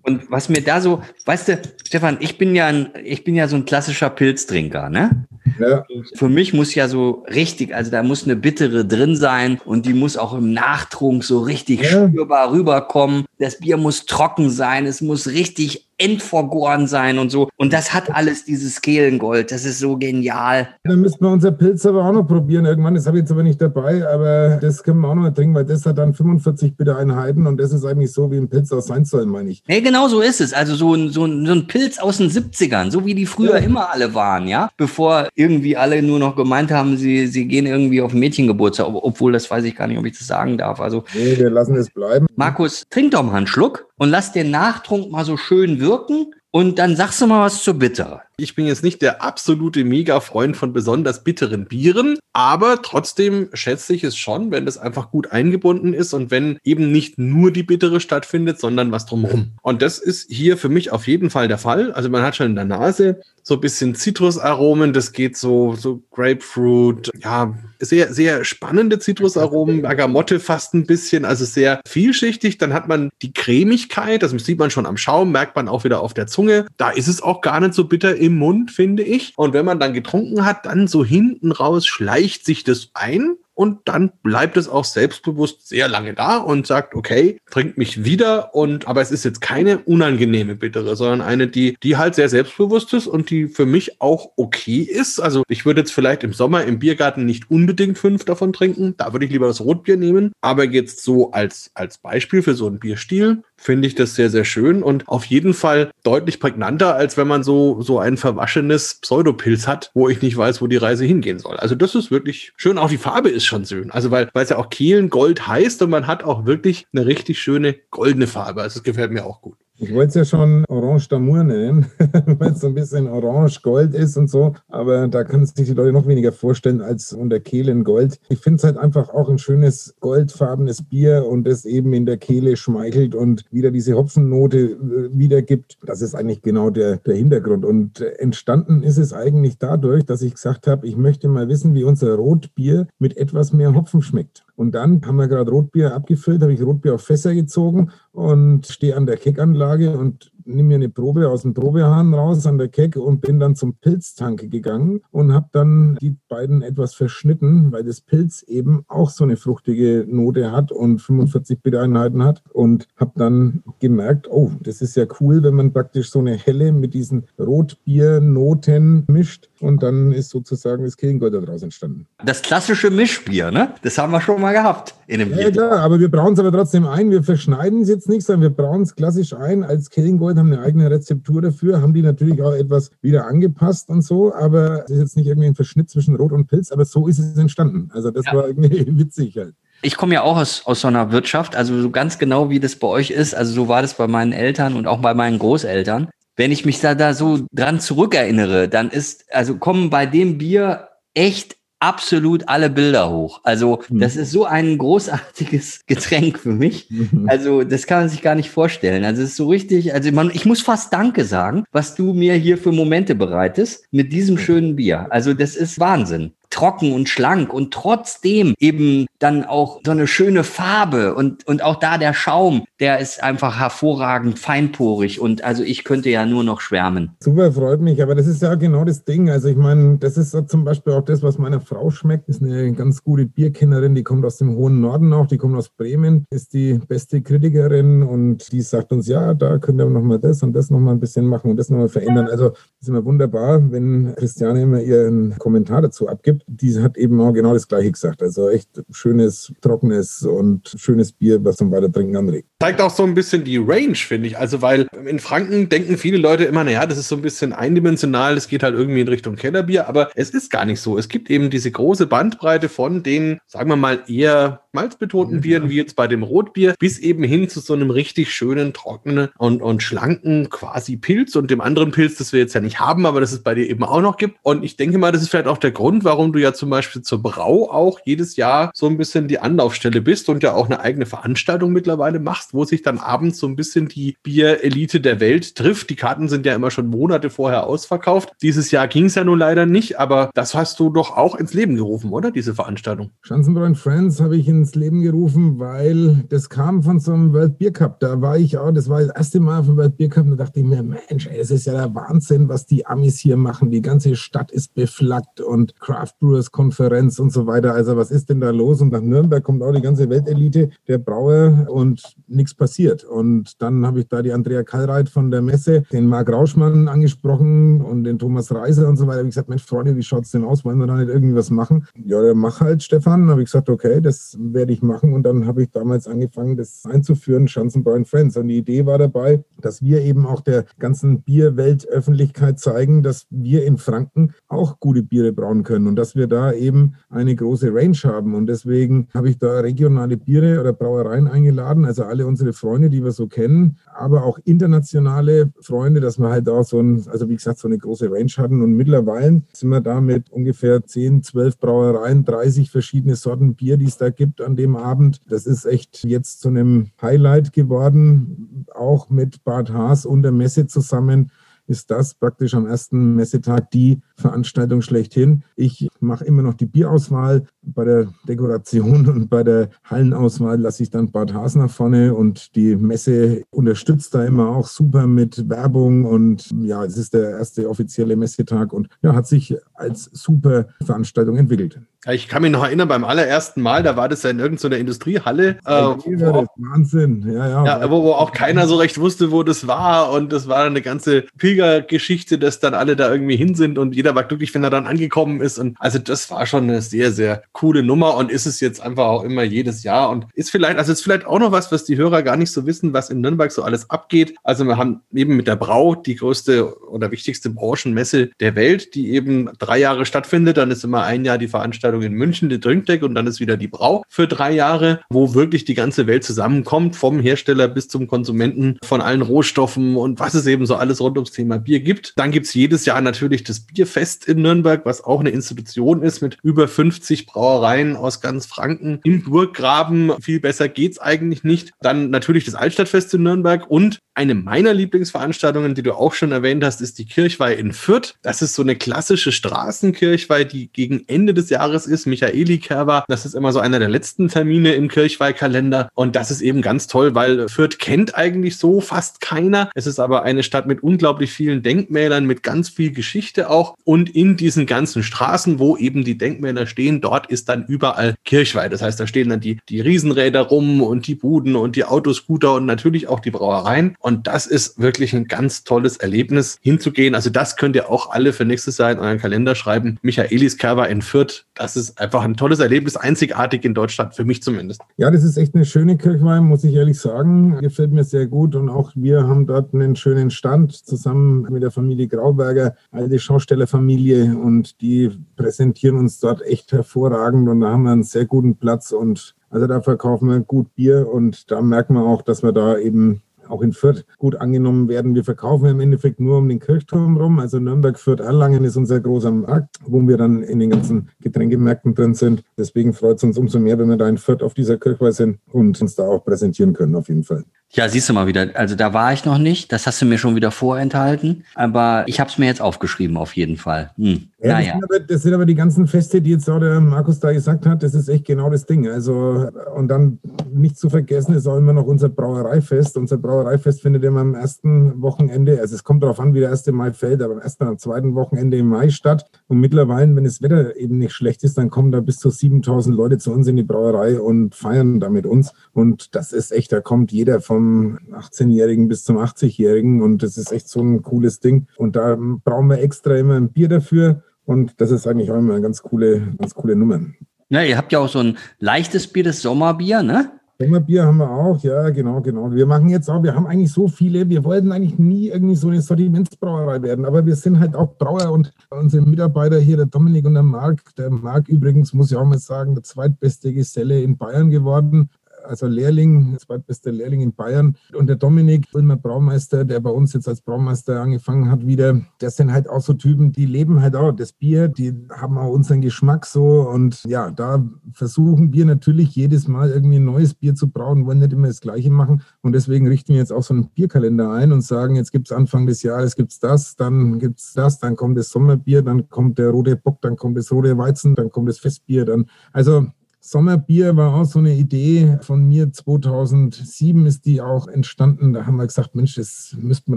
[0.02, 3.48] Und was mir da so, weißt du, Stefan, ich bin ja ein, ich bin ja
[3.48, 5.26] so ein klassischer Pilztrinker, ne?
[5.58, 5.84] Ja.
[6.14, 9.94] Für mich muss ja so richtig, also da muss eine bittere drin sein und die
[9.94, 12.08] muss auch im Nachtrunk so richtig ja.
[12.08, 13.24] spürbar rüberkommen.
[13.38, 17.48] Das Bier muss trocken sein, es muss richtig entvergoren sein und so.
[17.56, 19.50] Und das hat alles dieses Kehlengold.
[19.50, 20.68] Das ist so genial.
[20.84, 22.94] Dann müssten wir unser Pilz aber auch noch probieren irgendwann.
[22.94, 25.64] Das habe ich jetzt aber nicht dabei, aber das können wir auch noch trinken, weil
[25.64, 29.04] das hat dann 45 Bitter-Einheiten und das ist eigentlich so, wie ein Pilz aus sein
[29.04, 29.62] soll, meine ich.
[29.66, 30.52] Nee, genau so ist es.
[30.52, 33.58] Also so ein, so ein, so ein Pilz aus den 70ern, so wie die früher
[33.58, 33.64] ja.
[33.64, 34.68] immer alle waren, ja.
[34.76, 39.50] Bevor irgendwie alle nur noch gemeint haben, sie, sie gehen irgendwie auf Mädchengeburtstag, obwohl das
[39.50, 40.80] weiß ich gar nicht, ob ich das sagen darf.
[40.80, 42.26] Also, nee, wir lassen es bleiben.
[42.36, 46.78] Markus, trink doch mal einen Schluck und lass den Nachtrunk mal so schön wirken Und
[46.78, 48.20] dann sagst du mal was zur Bittere.
[48.36, 54.04] Ich bin jetzt nicht der absolute Mega-Freund von besonders bitteren Bieren, aber trotzdem schätze ich
[54.04, 57.98] es schon, wenn das einfach gut eingebunden ist und wenn eben nicht nur die Bittere
[57.98, 59.54] stattfindet, sondern was drumherum.
[59.62, 61.90] Und das ist hier für mich auf jeden Fall der Fall.
[61.90, 66.04] Also man hat schon in der Nase so ein bisschen Zitrusaromen, das geht so, so
[66.12, 67.52] Grapefruit, ja,
[67.84, 72.58] sehr, sehr spannende Zitrusaromen, Bergamotte fast ein bisschen, also sehr vielschichtig.
[72.58, 76.00] Dann hat man die Cremigkeit, das sieht man schon am Schaum, merkt man auch wieder
[76.00, 76.66] auf der Zunge.
[76.76, 79.32] Da ist es auch gar nicht so bitter im Mund, finde ich.
[79.36, 83.80] Und wenn man dann getrunken hat, dann so hinten raus schleicht sich das ein und
[83.84, 88.54] dann bleibt es auch selbstbewusst sehr lange da und sagt, okay, trinkt mich wieder.
[88.54, 92.92] Und aber es ist jetzt keine unangenehme bittere, sondern eine, die die halt sehr selbstbewusst
[92.94, 95.20] ist und die für mich auch okay ist.
[95.20, 99.12] Also ich würde jetzt vielleicht im Sommer im Biergarten nicht unbedingt fünf davon trinken, da
[99.12, 102.78] würde ich lieber das Rotbier nehmen, aber jetzt so als als Beispiel für so einen
[102.78, 107.28] Bierstil finde ich das sehr sehr schön und auf jeden Fall deutlich prägnanter als wenn
[107.28, 111.38] man so so ein verwaschenes Pseudopilz hat, wo ich nicht weiß, wo die Reise hingehen
[111.38, 111.56] soll.
[111.56, 113.90] Also das ist wirklich schön, auch die Farbe ist schon schön.
[113.90, 117.40] Also weil, weil es ja auch Kehlengold heißt und man hat auch wirklich eine richtig
[117.40, 118.62] schöne goldene Farbe.
[118.62, 119.56] Also es gefällt mir auch gut.
[119.76, 121.86] Ich wollte es ja schon Orange d'Amour nennen,
[122.38, 124.54] weil es so ein bisschen Orange-Gold ist und so.
[124.68, 128.20] Aber da können sich die Leute noch weniger vorstellen als unter Kehlen Gold.
[128.28, 132.18] Ich finde es halt einfach auch ein schönes goldfarbenes Bier und es eben in der
[132.18, 134.78] Kehle schmeichelt und wieder diese Hopfennote äh,
[135.12, 135.76] wiedergibt.
[135.84, 137.64] Das ist eigentlich genau der, der Hintergrund.
[137.64, 141.82] Und entstanden ist es eigentlich dadurch, dass ich gesagt habe, ich möchte mal wissen, wie
[141.82, 144.43] unser Rotbier mit etwas mehr Hopfen schmeckt.
[144.56, 148.96] Und dann haben wir gerade Rotbier abgefüllt, habe ich Rotbier auf Fässer gezogen und stehe
[148.96, 153.00] an der Keckanlage und nehme mir eine Probe aus dem Probehahn raus an der Kecke
[153.00, 158.00] und bin dann zum Pilztanke gegangen und habe dann die beiden etwas verschnitten, weil das
[158.00, 163.62] Pilz eben auch so eine fruchtige Note hat und 45 Bittereinheiten hat und habe dann
[163.80, 169.04] gemerkt, oh, das ist ja cool, wenn man praktisch so eine helle mit diesen Rotbiernoten
[169.08, 172.06] mischt und dann ist sozusagen das Kirchengold daraus entstanden.
[172.24, 173.74] Das klassische Mischbier, ne?
[173.82, 175.42] Das haben wir schon mal gehabt in dem Bier.
[175.42, 177.10] Ja, klar, aber wir brauen es aber trotzdem ein.
[177.10, 179.90] Wir verschneiden es jetzt nicht, sondern wir brauen es klassisch ein als
[180.34, 184.34] Kirchengold, haben eine eigene Rezeptur dafür, haben die natürlich auch etwas wieder angepasst und so,
[184.34, 187.18] aber es ist jetzt nicht irgendwie ein Verschnitt zwischen Rot und Pilz, aber so ist
[187.18, 187.90] es entstanden.
[187.92, 188.34] Also das ja.
[188.34, 189.54] war irgendwie witzig halt.
[189.82, 192.76] Ich komme ja auch aus, aus so einer Wirtschaft, also so ganz genau wie das
[192.76, 193.34] bei euch ist.
[193.34, 196.80] Also so war das bei meinen Eltern und auch bei meinen Großeltern wenn ich mich
[196.80, 202.70] da, da so dran zurückerinnere, dann ist, also kommen bei dem Bier echt absolut alle
[202.70, 203.40] Bilder hoch.
[203.44, 203.98] Also mhm.
[203.98, 206.88] das ist so ein großartiges Getränk für mich.
[206.90, 207.26] Mhm.
[207.28, 209.04] Also das kann man sich gar nicht vorstellen.
[209.04, 212.34] Also es ist so richtig, also man, ich muss fast Danke sagen, was du mir
[212.34, 215.06] hier für Momente bereitest mit diesem schönen Bier.
[215.10, 220.44] Also das ist Wahnsinn trocken und schlank und trotzdem eben dann auch so eine schöne
[220.44, 225.82] Farbe und, und auch da der Schaum, der ist einfach hervorragend feinporig und also ich
[225.82, 227.10] könnte ja nur noch schwärmen.
[227.18, 229.30] Super, freut mich, aber das ist ja genau das Ding.
[229.30, 232.72] Also ich meine, das ist zum Beispiel auch das, was meiner Frau schmeckt, ist eine
[232.72, 236.52] ganz gute Bierkennerin, die kommt aus dem hohen Norden auch, die kommt aus Bremen, ist
[236.52, 240.70] die beste Kritikerin und die sagt uns, ja, da könnt ihr nochmal das und das
[240.70, 242.28] nochmal ein bisschen machen und das nochmal verändern.
[242.28, 247.32] Also ist immer wunderbar, wenn Christiane immer ihren Kommentar dazu abgibt die hat eben auch
[247.32, 248.22] genau das Gleiche gesagt.
[248.22, 252.48] Also echt schönes, trockenes und schönes Bier, was zum Weitertrinken anregt.
[252.60, 254.38] Zeigt auch so ein bisschen die Range, finde ich.
[254.38, 258.36] Also, weil in Franken denken viele Leute immer, naja, das ist so ein bisschen eindimensional,
[258.36, 260.98] es geht halt irgendwie in Richtung Kellerbier, aber es ist gar nicht so.
[260.98, 265.76] Es gibt eben diese große Bandbreite von den, sagen wir mal, eher malzbetonten Bieren, wie
[265.76, 269.82] jetzt bei dem Rotbier, bis eben hin zu so einem richtig schönen, trockenen und, und
[269.82, 273.32] schlanken quasi Pilz und dem anderen Pilz, das wir jetzt ja nicht haben, aber das
[273.32, 274.38] es bei dir eben auch noch gibt.
[274.42, 277.02] Und ich denke mal, das ist vielleicht auch der Grund, warum du ja zum Beispiel
[277.02, 280.80] zur Brau auch jedes Jahr so ein bisschen die Anlaufstelle bist und ja auch eine
[280.80, 285.54] eigene Veranstaltung mittlerweile machst, wo sich dann abends so ein bisschen die Bierelite der Welt
[285.54, 285.90] trifft.
[285.90, 288.32] Die Karten sind ja immer schon Monate vorher ausverkauft.
[288.42, 291.54] Dieses Jahr ging es ja nun leider nicht, aber das hast du doch auch ins
[291.54, 292.30] Leben gerufen, oder?
[292.30, 293.10] Diese Veranstaltung.
[293.22, 297.70] Schanzenbräu Friends habe ich ins Leben gerufen, weil das kam von so einem World Beer
[297.70, 298.00] Cup.
[298.00, 300.60] Da war ich auch, das war das erste Mal vom World Beer Cup, da dachte
[300.60, 303.70] ich mir, Mensch, das ist ja der Wahnsinn, was die Amis hier machen.
[303.70, 307.74] Die ganze Stadt ist beflaggt und Craft Brewers Konferenz und so weiter.
[307.74, 308.80] Also was ist denn da los?
[308.80, 313.04] Und nach Nürnberg kommt auch die ganze Weltelite der Brauer und nichts passiert.
[313.04, 317.82] Und dann habe ich da die Andrea Kallreit von der Messe, den Marc Rauschmann angesprochen
[317.82, 319.18] und den Thomas Reiser und so weiter.
[319.18, 320.64] Habe ich gesagt, Mensch, Freunde, wie schaut es denn aus?
[320.64, 321.86] Wollen wir da nicht irgendwie was machen?
[322.02, 323.28] Ja, mach halt, Stefan.
[323.28, 325.12] Habe ich gesagt, okay, das werde ich machen.
[325.12, 328.36] Und dann habe ich damals angefangen, das einzuführen, Schanzenbräu Friends.
[328.36, 333.64] Und die Idee war dabei, dass wir eben auch der ganzen Bierweltöffentlichkeit zeigen, dass wir
[333.64, 337.96] in Franken auch gute Biere brauen können und dass wir da eben eine große Range
[338.04, 338.34] haben.
[338.34, 343.04] Und deswegen habe ich da regionale Biere oder Brauereien eingeladen, also alle unsere Freunde, die
[343.04, 347.36] wir so kennen, aber auch internationale Freunde, dass wir halt auch so ein, also wie
[347.36, 348.62] gesagt, so eine große Range hatten.
[348.62, 353.86] Und mittlerweile sind wir da mit ungefähr 10, 12 Brauereien, 30 verschiedene Sorten Bier, die
[353.86, 355.20] es da gibt an dem Abend.
[355.28, 360.66] Das ist echt jetzt zu einem Highlight geworden, auch mit Bad Haas und der Messe
[360.66, 361.30] zusammen
[361.66, 365.44] ist das praktisch am ersten Messetag die Veranstaltung schlechthin.
[365.56, 367.44] Ich mache immer noch die Bierauswahl.
[367.62, 372.54] Bei der Dekoration und bei der Hallenauswahl lasse ich dann Bad Haas nach vorne und
[372.56, 377.68] die Messe unterstützt da immer auch super mit Werbung und ja, es ist der erste
[377.68, 381.80] offizielle Messetag und ja, hat sich als super Veranstaltung entwickelt.
[382.12, 385.56] Ich kann mich noch erinnern, beim allerersten Mal, da war das ja in irgendeiner Industriehalle.
[385.64, 387.80] Äh, wo, Wahnsinn, ja, ja.
[387.80, 390.10] ja wo, wo, auch keiner so recht wusste, wo das war.
[390.10, 391.24] Und das war eine ganze
[391.54, 394.86] Pilgergeschichte, dass dann alle da irgendwie hin sind und jeder war glücklich, wenn er dann
[394.86, 395.58] angekommen ist.
[395.58, 399.06] Und also das war schon eine sehr, sehr coole Nummer und ist es jetzt einfach
[399.06, 400.10] auch immer jedes Jahr.
[400.10, 402.66] Und ist vielleicht, also ist vielleicht auch noch was, was die Hörer gar nicht so
[402.66, 404.34] wissen, was in Nürnberg so alles abgeht.
[404.42, 409.12] Also wir haben eben mit der Brau die größte oder wichtigste Branchenmesse der Welt, die
[409.12, 410.56] eben drei Jahre stattfindet.
[410.56, 413.56] Dann ist immer ein Jahr die Veranstaltung in München, die Trinkdeck und dann ist wieder
[413.56, 418.08] die Brau für drei Jahre, wo wirklich die ganze Welt zusammenkommt, vom Hersteller bis zum
[418.08, 422.12] Konsumenten, von allen Rohstoffen und was es eben so alles rund ums Thema Bier gibt.
[422.16, 426.20] Dann gibt es jedes Jahr natürlich das Bierfest in Nürnberg, was auch eine Institution ist
[426.20, 430.12] mit über 50 Brauereien aus ganz Franken im Burggraben.
[430.20, 431.72] Viel besser geht's eigentlich nicht.
[431.80, 436.62] Dann natürlich das Altstadtfest in Nürnberg und eine meiner Lieblingsveranstaltungen, die du auch schon erwähnt
[436.62, 438.14] hast, ist die Kirchweih in Fürth.
[438.22, 443.04] Das ist so eine klassische Straßenkirchweih, die gegen Ende des Jahres ist, Michaeli-Kerber.
[443.08, 445.88] Das ist immer so einer der letzten Termine im Kirchweihkalender.
[445.94, 449.70] Und das ist eben ganz toll, weil Fürth kennt eigentlich so fast keiner.
[449.74, 453.76] Es ist aber eine Stadt mit unglaublich vielen Denkmälern, mit ganz viel Geschichte auch.
[453.84, 458.68] Und in diesen ganzen Straßen, wo eben die Denkmäler stehen, dort ist dann überall Kirchweih.
[458.68, 462.54] Das heißt, da stehen dann die, die Riesenräder rum und die Buden und die Autoscooter
[462.54, 463.96] und natürlich auch die Brauereien.
[464.00, 467.14] Und das ist wirklich ein ganz tolles Erlebnis, hinzugehen.
[467.14, 469.98] Also das könnt ihr auch alle für nächstes Jahr in euren Kalender schreiben.
[470.02, 471.44] Michaelis Kerber in Fürth.
[471.54, 474.80] Das ist einfach ein tolles Erlebnis, einzigartig in Deutschland, für mich zumindest.
[474.96, 477.58] Ja, das ist echt eine schöne Kirchweih, muss ich ehrlich sagen.
[477.60, 481.70] Gefällt mir sehr gut und auch wir haben dort einen schönen Stand zusammen mit der
[481.70, 487.92] Familie Grauberger, alte Schaustellerfamilie und die präsentieren uns dort echt hervorragend und da haben wir
[487.92, 492.04] einen sehr guten Platz und also da verkaufen wir gut Bier und da merken wir
[492.04, 495.14] auch, dass wir da eben auch in Fürth gut angenommen werden.
[495.14, 497.38] Wir verkaufen im Endeffekt nur um den Kirchturm rum.
[497.38, 501.94] Also Nürnberg, Fürth, Erlangen ist unser großer Markt, wo wir dann in den ganzen Getränkemärkten
[501.94, 502.42] drin sind.
[502.58, 505.38] Deswegen freut es uns umso mehr, wenn wir da in Fürth auf dieser Kirchweih sind
[505.52, 507.44] und uns da auch präsentieren können, auf jeden Fall.
[507.74, 508.50] Ja, siehst du mal wieder.
[508.54, 509.72] Also da war ich noch nicht.
[509.72, 511.44] Das hast du mir schon wieder vorenthalten.
[511.56, 513.90] Aber ich habe es mir jetzt aufgeschrieben, auf jeden Fall.
[513.96, 514.28] Hm.
[514.40, 514.64] Ja, naja.
[514.64, 517.32] das, sind aber, das, sind aber, die ganzen Feste, die jetzt auch der Markus da
[517.32, 517.82] gesagt hat.
[517.82, 518.86] Das ist echt genau das Ding.
[518.86, 520.20] Also, und dann
[520.52, 522.96] nicht zu vergessen ist auch immer noch unser Brauereifest.
[522.96, 526.70] Unser Brauereifest findet immer am ersten Wochenende, also es kommt darauf an, wie der erste
[526.70, 529.28] Mai fällt, aber am ersten und zweiten Wochenende im Mai statt.
[529.48, 532.94] Und mittlerweile, wenn das Wetter eben nicht schlecht ist, dann kommen da bis zu 7000
[532.94, 535.52] Leute zu uns in die Brauerei und feiern da mit uns.
[535.72, 537.63] Und das ist echt, da kommt jeder vom
[538.12, 541.66] 18-Jährigen bis zum 80-Jährigen und das ist echt so ein cooles Ding.
[541.76, 545.54] Und da brauchen wir extra immer ein Bier dafür und das ist eigentlich auch immer
[545.54, 547.00] eine ganz coole, ganz coole Nummer.
[547.48, 550.30] Ja, ihr habt ja auch so ein leichtes Bier, das Sommerbier, ne?
[550.58, 552.52] Sommerbier haben wir auch, ja, genau, genau.
[552.52, 555.68] Wir machen jetzt auch, wir haben eigentlich so viele, wir wollten eigentlich nie irgendwie so
[555.68, 560.24] eine Sortimentsbrauerei werden, aber wir sind halt auch Brauer und unsere Mitarbeiter hier, der Dominik
[560.24, 564.16] und der Marc, der Marc übrigens, muss ich auch mal sagen, der zweitbeste Geselle in
[564.16, 565.10] Bayern geworden
[565.44, 567.76] also Lehrling, zweitbester Lehrling in Bayern.
[567.96, 572.36] Und der Dominik, Ulmer Braumeister, der bei uns jetzt als Braumeister angefangen hat wieder, das
[572.36, 575.80] sind halt auch so Typen, die leben halt auch das Bier, die haben auch unseren
[575.80, 576.68] Geschmack so.
[576.68, 581.18] Und ja, da versuchen wir natürlich jedes Mal irgendwie ein neues Bier zu brauen, wollen
[581.18, 582.22] nicht immer das Gleiche machen.
[582.42, 585.36] Und deswegen richten wir jetzt auch so einen Bierkalender ein und sagen, jetzt gibt es
[585.36, 589.38] Anfang des Jahres gibt's das, dann gibt es das, dann kommt das Sommerbier, dann kommt
[589.38, 592.04] der rote Bock, dann kommt das rote Weizen, dann kommt das Festbier.
[592.04, 592.86] Dann, also
[593.26, 595.72] Sommerbier war auch so eine Idee von mir.
[595.72, 598.34] 2007 ist die auch entstanden.
[598.34, 599.96] Da haben wir gesagt, Mensch, das müssten wir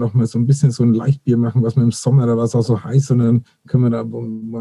[0.00, 2.44] doch mal so ein bisschen so ein Leichtbier machen, was man im Sommer, da war
[2.44, 4.02] es auch so heiß und dann können wir da,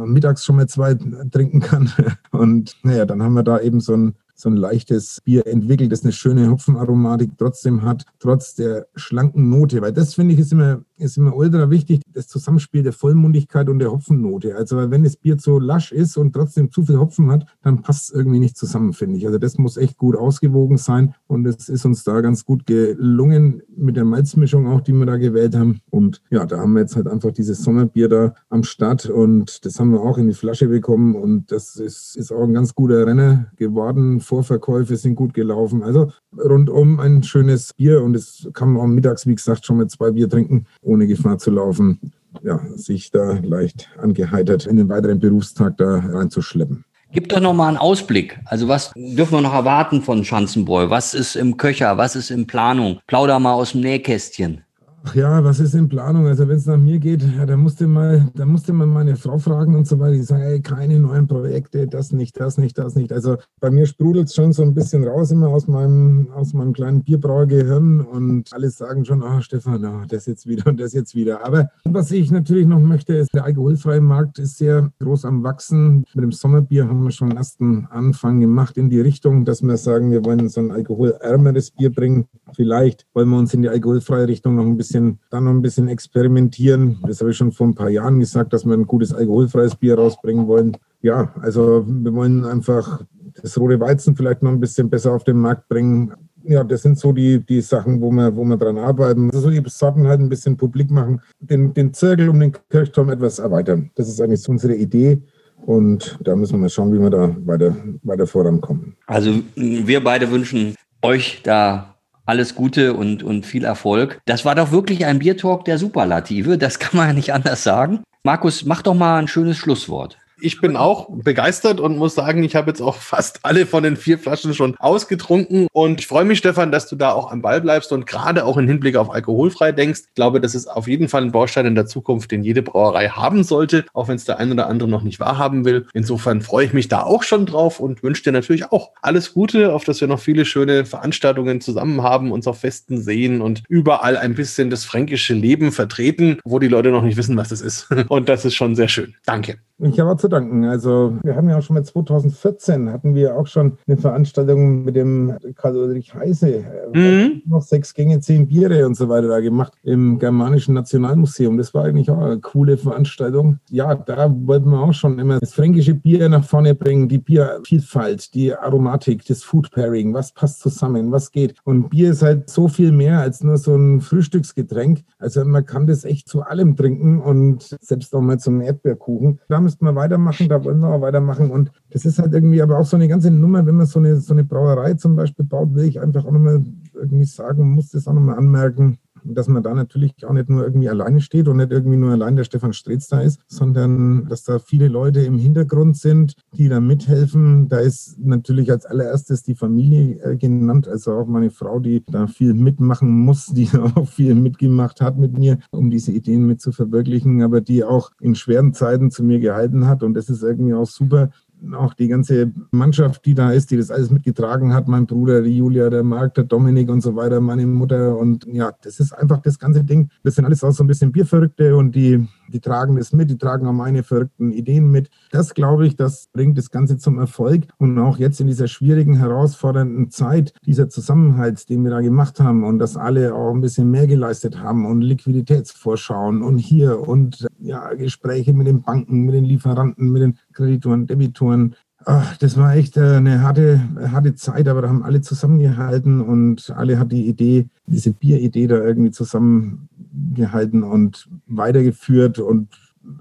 [0.05, 0.95] mittags schon mal zwei
[1.31, 1.89] trinken kann.
[2.31, 6.03] Und naja, dann haben wir da eben so ein so ein leichtes Bier entwickelt, das
[6.03, 9.81] eine schöne Hopfenaromatik trotzdem hat, trotz der schlanken Note.
[9.81, 13.79] Weil das finde ich ist immer ist immer ultra wichtig, das Zusammenspiel der Vollmundigkeit und
[13.79, 14.55] der Hopfennote.
[14.55, 18.09] Also wenn das Bier zu lasch ist und trotzdem zu viel Hopfen hat, dann passt
[18.09, 19.25] es irgendwie nicht zusammen, finde ich.
[19.25, 23.61] Also das muss echt gut ausgewogen sein und es ist uns da ganz gut gelungen
[23.75, 25.79] mit der Malzmischung auch, die wir da gewählt haben.
[25.89, 29.79] Und ja, da haben wir jetzt halt einfach dieses Sommerbier da am Start und das
[29.79, 33.05] haben wir auch in die Flasche bekommen und das ist, ist auch ein ganz guter
[33.05, 34.19] Renner geworden.
[34.19, 35.83] Vorverkäufe sind gut gelaufen.
[35.83, 39.87] Also rundum ein schönes Bier und es kann man auch mittags, wie gesagt, schon mal
[39.87, 41.99] zwei Bier trinken, ohne Gefahr zu laufen,
[42.43, 46.85] ja, sich da leicht angeheitert in den weiteren Berufstag da reinzuschleppen.
[47.11, 48.39] Gib doch noch mal einen Ausblick.
[48.45, 50.89] Also was dürfen wir noch erwarten von Schanzenbräu?
[50.89, 51.97] Was ist im Köcher?
[51.97, 52.99] Was ist in Planung?
[53.07, 54.63] Plauder mal aus dem Nähkästchen.
[55.09, 56.27] Ach ja, was ist in Planung?
[56.27, 59.37] Also wenn es nach mir geht, ja, da musste mal, da musste man meine Frau
[59.37, 60.15] fragen und so weiter.
[60.15, 63.13] Die sagen, ey, keine neuen Projekte, das nicht, das nicht, das nicht.
[63.13, 66.73] Also bei mir sprudelt es schon so ein bisschen raus immer aus meinem, aus meinem
[66.73, 70.91] kleinen Bierbrauergehirn und alle sagen schon, ah, oh, Stefan, oh, das jetzt wieder und das
[70.91, 71.45] jetzt wieder.
[71.45, 76.03] Aber was ich natürlich noch möchte, ist, der alkoholfreie Markt ist sehr groß am Wachsen.
[76.15, 79.77] Mit dem Sommerbier haben wir schon einen ersten Anfang gemacht in die Richtung, dass wir
[79.77, 82.25] sagen, wir wollen so ein alkoholärmeres Bier bringen.
[82.53, 85.61] Vielleicht wollen wir uns in die alkoholfreie Richtung noch ein bisschen bisschen, dann noch ein
[85.61, 86.99] bisschen experimentieren.
[87.05, 89.95] Das habe ich schon vor ein paar Jahren gesagt, dass wir ein gutes alkoholfreies Bier
[89.95, 90.77] rausbringen wollen.
[91.01, 93.03] Ja, also wir wollen einfach
[93.41, 96.13] das rote Weizen vielleicht noch ein bisschen besser auf den Markt bringen.
[96.43, 99.29] Ja, das sind so die, die Sachen, wo wir, wo wir dran arbeiten.
[99.31, 103.39] Also die Sorten halt ein bisschen publik machen, den, den Zirkel um den Kirchturm etwas
[103.39, 103.91] erweitern.
[103.95, 105.21] Das ist eigentlich so unsere Idee.
[105.65, 108.95] Und da müssen wir mal schauen, wie wir da weiter, weiter vorankommen.
[109.07, 111.96] Also wir beide wünschen euch da
[112.27, 114.19] alles Gute und, und viel Erfolg.
[114.25, 116.57] Das war doch wirklich ein Biertalk der Superlative.
[116.57, 118.03] Das kann man ja nicht anders sagen.
[118.23, 120.17] Markus, mach doch mal ein schönes Schlusswort.
[120.39, 123.97] Ich bin auch begeistert und muss sagen, ich habe jetzt auch fast alle von den
[123.97, 125.67] vier Flaschen schon ausgetrunken.
[125.71, 128.57] Und ich freue mich, Stefan, dass du da auch am Ball bleibst und gerade auch
[128.57, 130.01] im Hinblick auf alkoholfrei denkst.
[130.09, 133.09] Ich glaube, das ist auf jeden Fall ein Baustein in der Zukunft, den jede Brauerei
[133.09, 135.87] haben sollte, auch wenn es der ein oder andere noch nicht wahrhaben will.
[135.93, 139.73] Insofern freue ich mich da auch schon drauf und wünsche dir natürlich auch alles Gute,
[139.73, 144.17] auf dass wir noch viele schöne Veranstaltungen zusammen haben, uns auf Festen sehen und überall
[144.17, 147.87] ein bisschen das fränkische Leben vertreten, wo die Leute noch nicht wissen, was das ist.
[148.09, 149.15] Und das ist schon sehr schön.
[149.25, 149.59] Danke.
[149.79, 150.65] Ich habe zu danken.
[150.65, 154.95] Also wir haben ja auch schon mal 2014 hatten wir auch schon eine Veranstaltung mit
[154.95, 156.65] dem Karl-Ulrich Heise.
[156.93, 157.43] Mhm.
[157.45, 161.57] Noch sechs Gänge, zehn Biere und so weiter da gemacht im Germanischen Nationalmuseum.
[161.57, 163.59] Das war eigentlich auch eine coole Veranstaltung.
[163.69, 168.33] Ja, da wollten wir auch schon immer das fränkische Bier nach vorne bringen, die Biervielfalt,
[168.33, 171.55] die Aromatik, das Food Pairing, was passt zusammen, was geht.
[171.63, 175.03] Und Bier ist halt so viel mehr als nur so ein Frühstücksgetränk.
[175.19, 179.39] Also man kann das echt zu allem trinken und selbst auch mal zum Erdbeerkuchen.
[179.47, 181.51] Da müssten wir weitermachen, da wollen wir auch weitermachen.
[181.51, 184.17] Und das ist halt irgendwie aber auch so eine ganze Nummer, wenn man so eine,
[184.17, 186.63] so eine Brauerei zum Beispiel baut, will ich einfach auch nochmal
[186.93, 190.89] irgendwie sagen, muss das auch nochmal anmerken dass man da natürlich auch nicht nur irgendwie
[190.89, 194.59] alleine steht und nicht irgendwie nur allein der Stefan Streetz da ist, sondern dass da
[194.59, 197.69] viele Leute im Hintergrund sind, die da mithelfen.
[197.69, 202.27] Da ist natürlich als allererstes die Familie äh, genannt, also auch meine Frau, die da
[202.27, 206.71] viel mitmachen muss, die auch viel mitgemacht hat mit mir, um diese Ideen mit zu
[206.71, 210.03] verwirklichen, aber die auch in schweren Zeiten zu mir gehalten hat.
[210.03, 211.29] Und das ist irgendwie auch super,
[211.73, 215.57] auch die ganze Mannschaft, die da ist, die das alles mitgetragen hat, mein Bruder, die
[215.57, 219.41] Julia, der Marc, der Dominik und so weiter, meine Mutter und ja, das ist einfach
[219.41, 220.09] das ganze Ding.
[220.23, 223.37] Das sind alles auch so ein bisschen Bierverrückte und die, die tragen das mit, die
[223.37, 225.09] tragen auch meine verrückten Ideen mit.
[225.31, 229.15] Das glaube ich, das bringt das Ganze zum Erfolg und auch jetzt in dieser schwierigen,
[229.15, 233.89] herausfordernden Zeit, dieser Zusammenhalt, den wir da gemacht haben und dass alle auch ein bisschen
[233.89, 239.45] mehr geleistet haben und Liquiditätsvorschauen und hier und ja, Gespräche mit den Banken, mit den
[239.45, 241.75] Lieferanten, mit den Kreditoren, Debitoren.
[242.03, 243.79] Ach, das war echt äh, eine harte,
[244.11, 248.77] harte Zeit, aber da haben alle zusammengehalten und alle hat die Idee, diese Bieridee da
[248.77, 252.39] irgendwie zusammengehalten und weitergeführt.
[252.39, 252.69] Und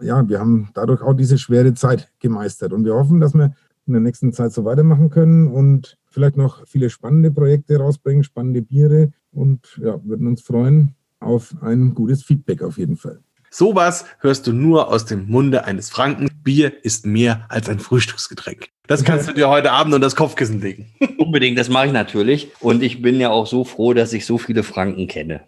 [0.01, 2.73] ja, wir haben dadurch auch diese schwere Zeit gemeistert.
[2.73, 3.55] Und wir hoffen, dass wir
[3.87, 8.63] in der nächsten Zeit so weitermachen können und vielleicht noch viele spannende Projekte rausbringen, spannende
[8.63, 13.21] Biere und ja, würden uns freuen auf ein gutes Feedback auf jeden Fall.
[13.59, 16.29] Sowas hörst du nur aus dem Munde eines Franken.
[16.45, 18.69] Bier ist mehr als ein Frühstücksgetränk.
[18.87, 20.93] Das kannst du dir heute Abend unter das Kopfkissen legen.
[21.17, 22.49] Unbedingt, das mache ich natürlich.
[22.61, 25.41] Und ich bin ja auch so froh, dass ich so viele Franken kenne.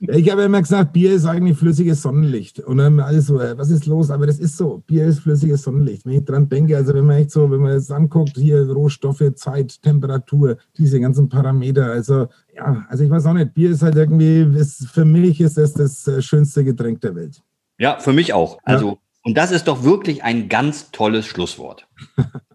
[0.00, 2.60] Ich habe immer gesagt, Bier ist eigentlich flüssiges Sonnenlicht.
[2.60, 4.10] Und dann alles so, äh, was ist los?
[4.10, 4.82] Aber das ist so.
[4.86, 6.04] Bier ist flüssiges Sonnenlicht.
[6.06, 9.22] Wenn ich dran denke, also wenn man echt so, wenn man es anguckt, hier Rohstoffe,
[9.34, 13.96] Zeit, Temperatur, diese ganzen Parameter, also ja, also ich weiß auch nicht, Bier ist halt
[13.96, 17.42] irgendwie, ist, für mich ist das das äh, schönste Getränk der Welt.
[17.78, 18.58] Ja, für mich auch.
[18.64, 18.96] Also, ja.
[19.22, 21.88] und das ist doch wirklich ein ganz tolles Schlusswort.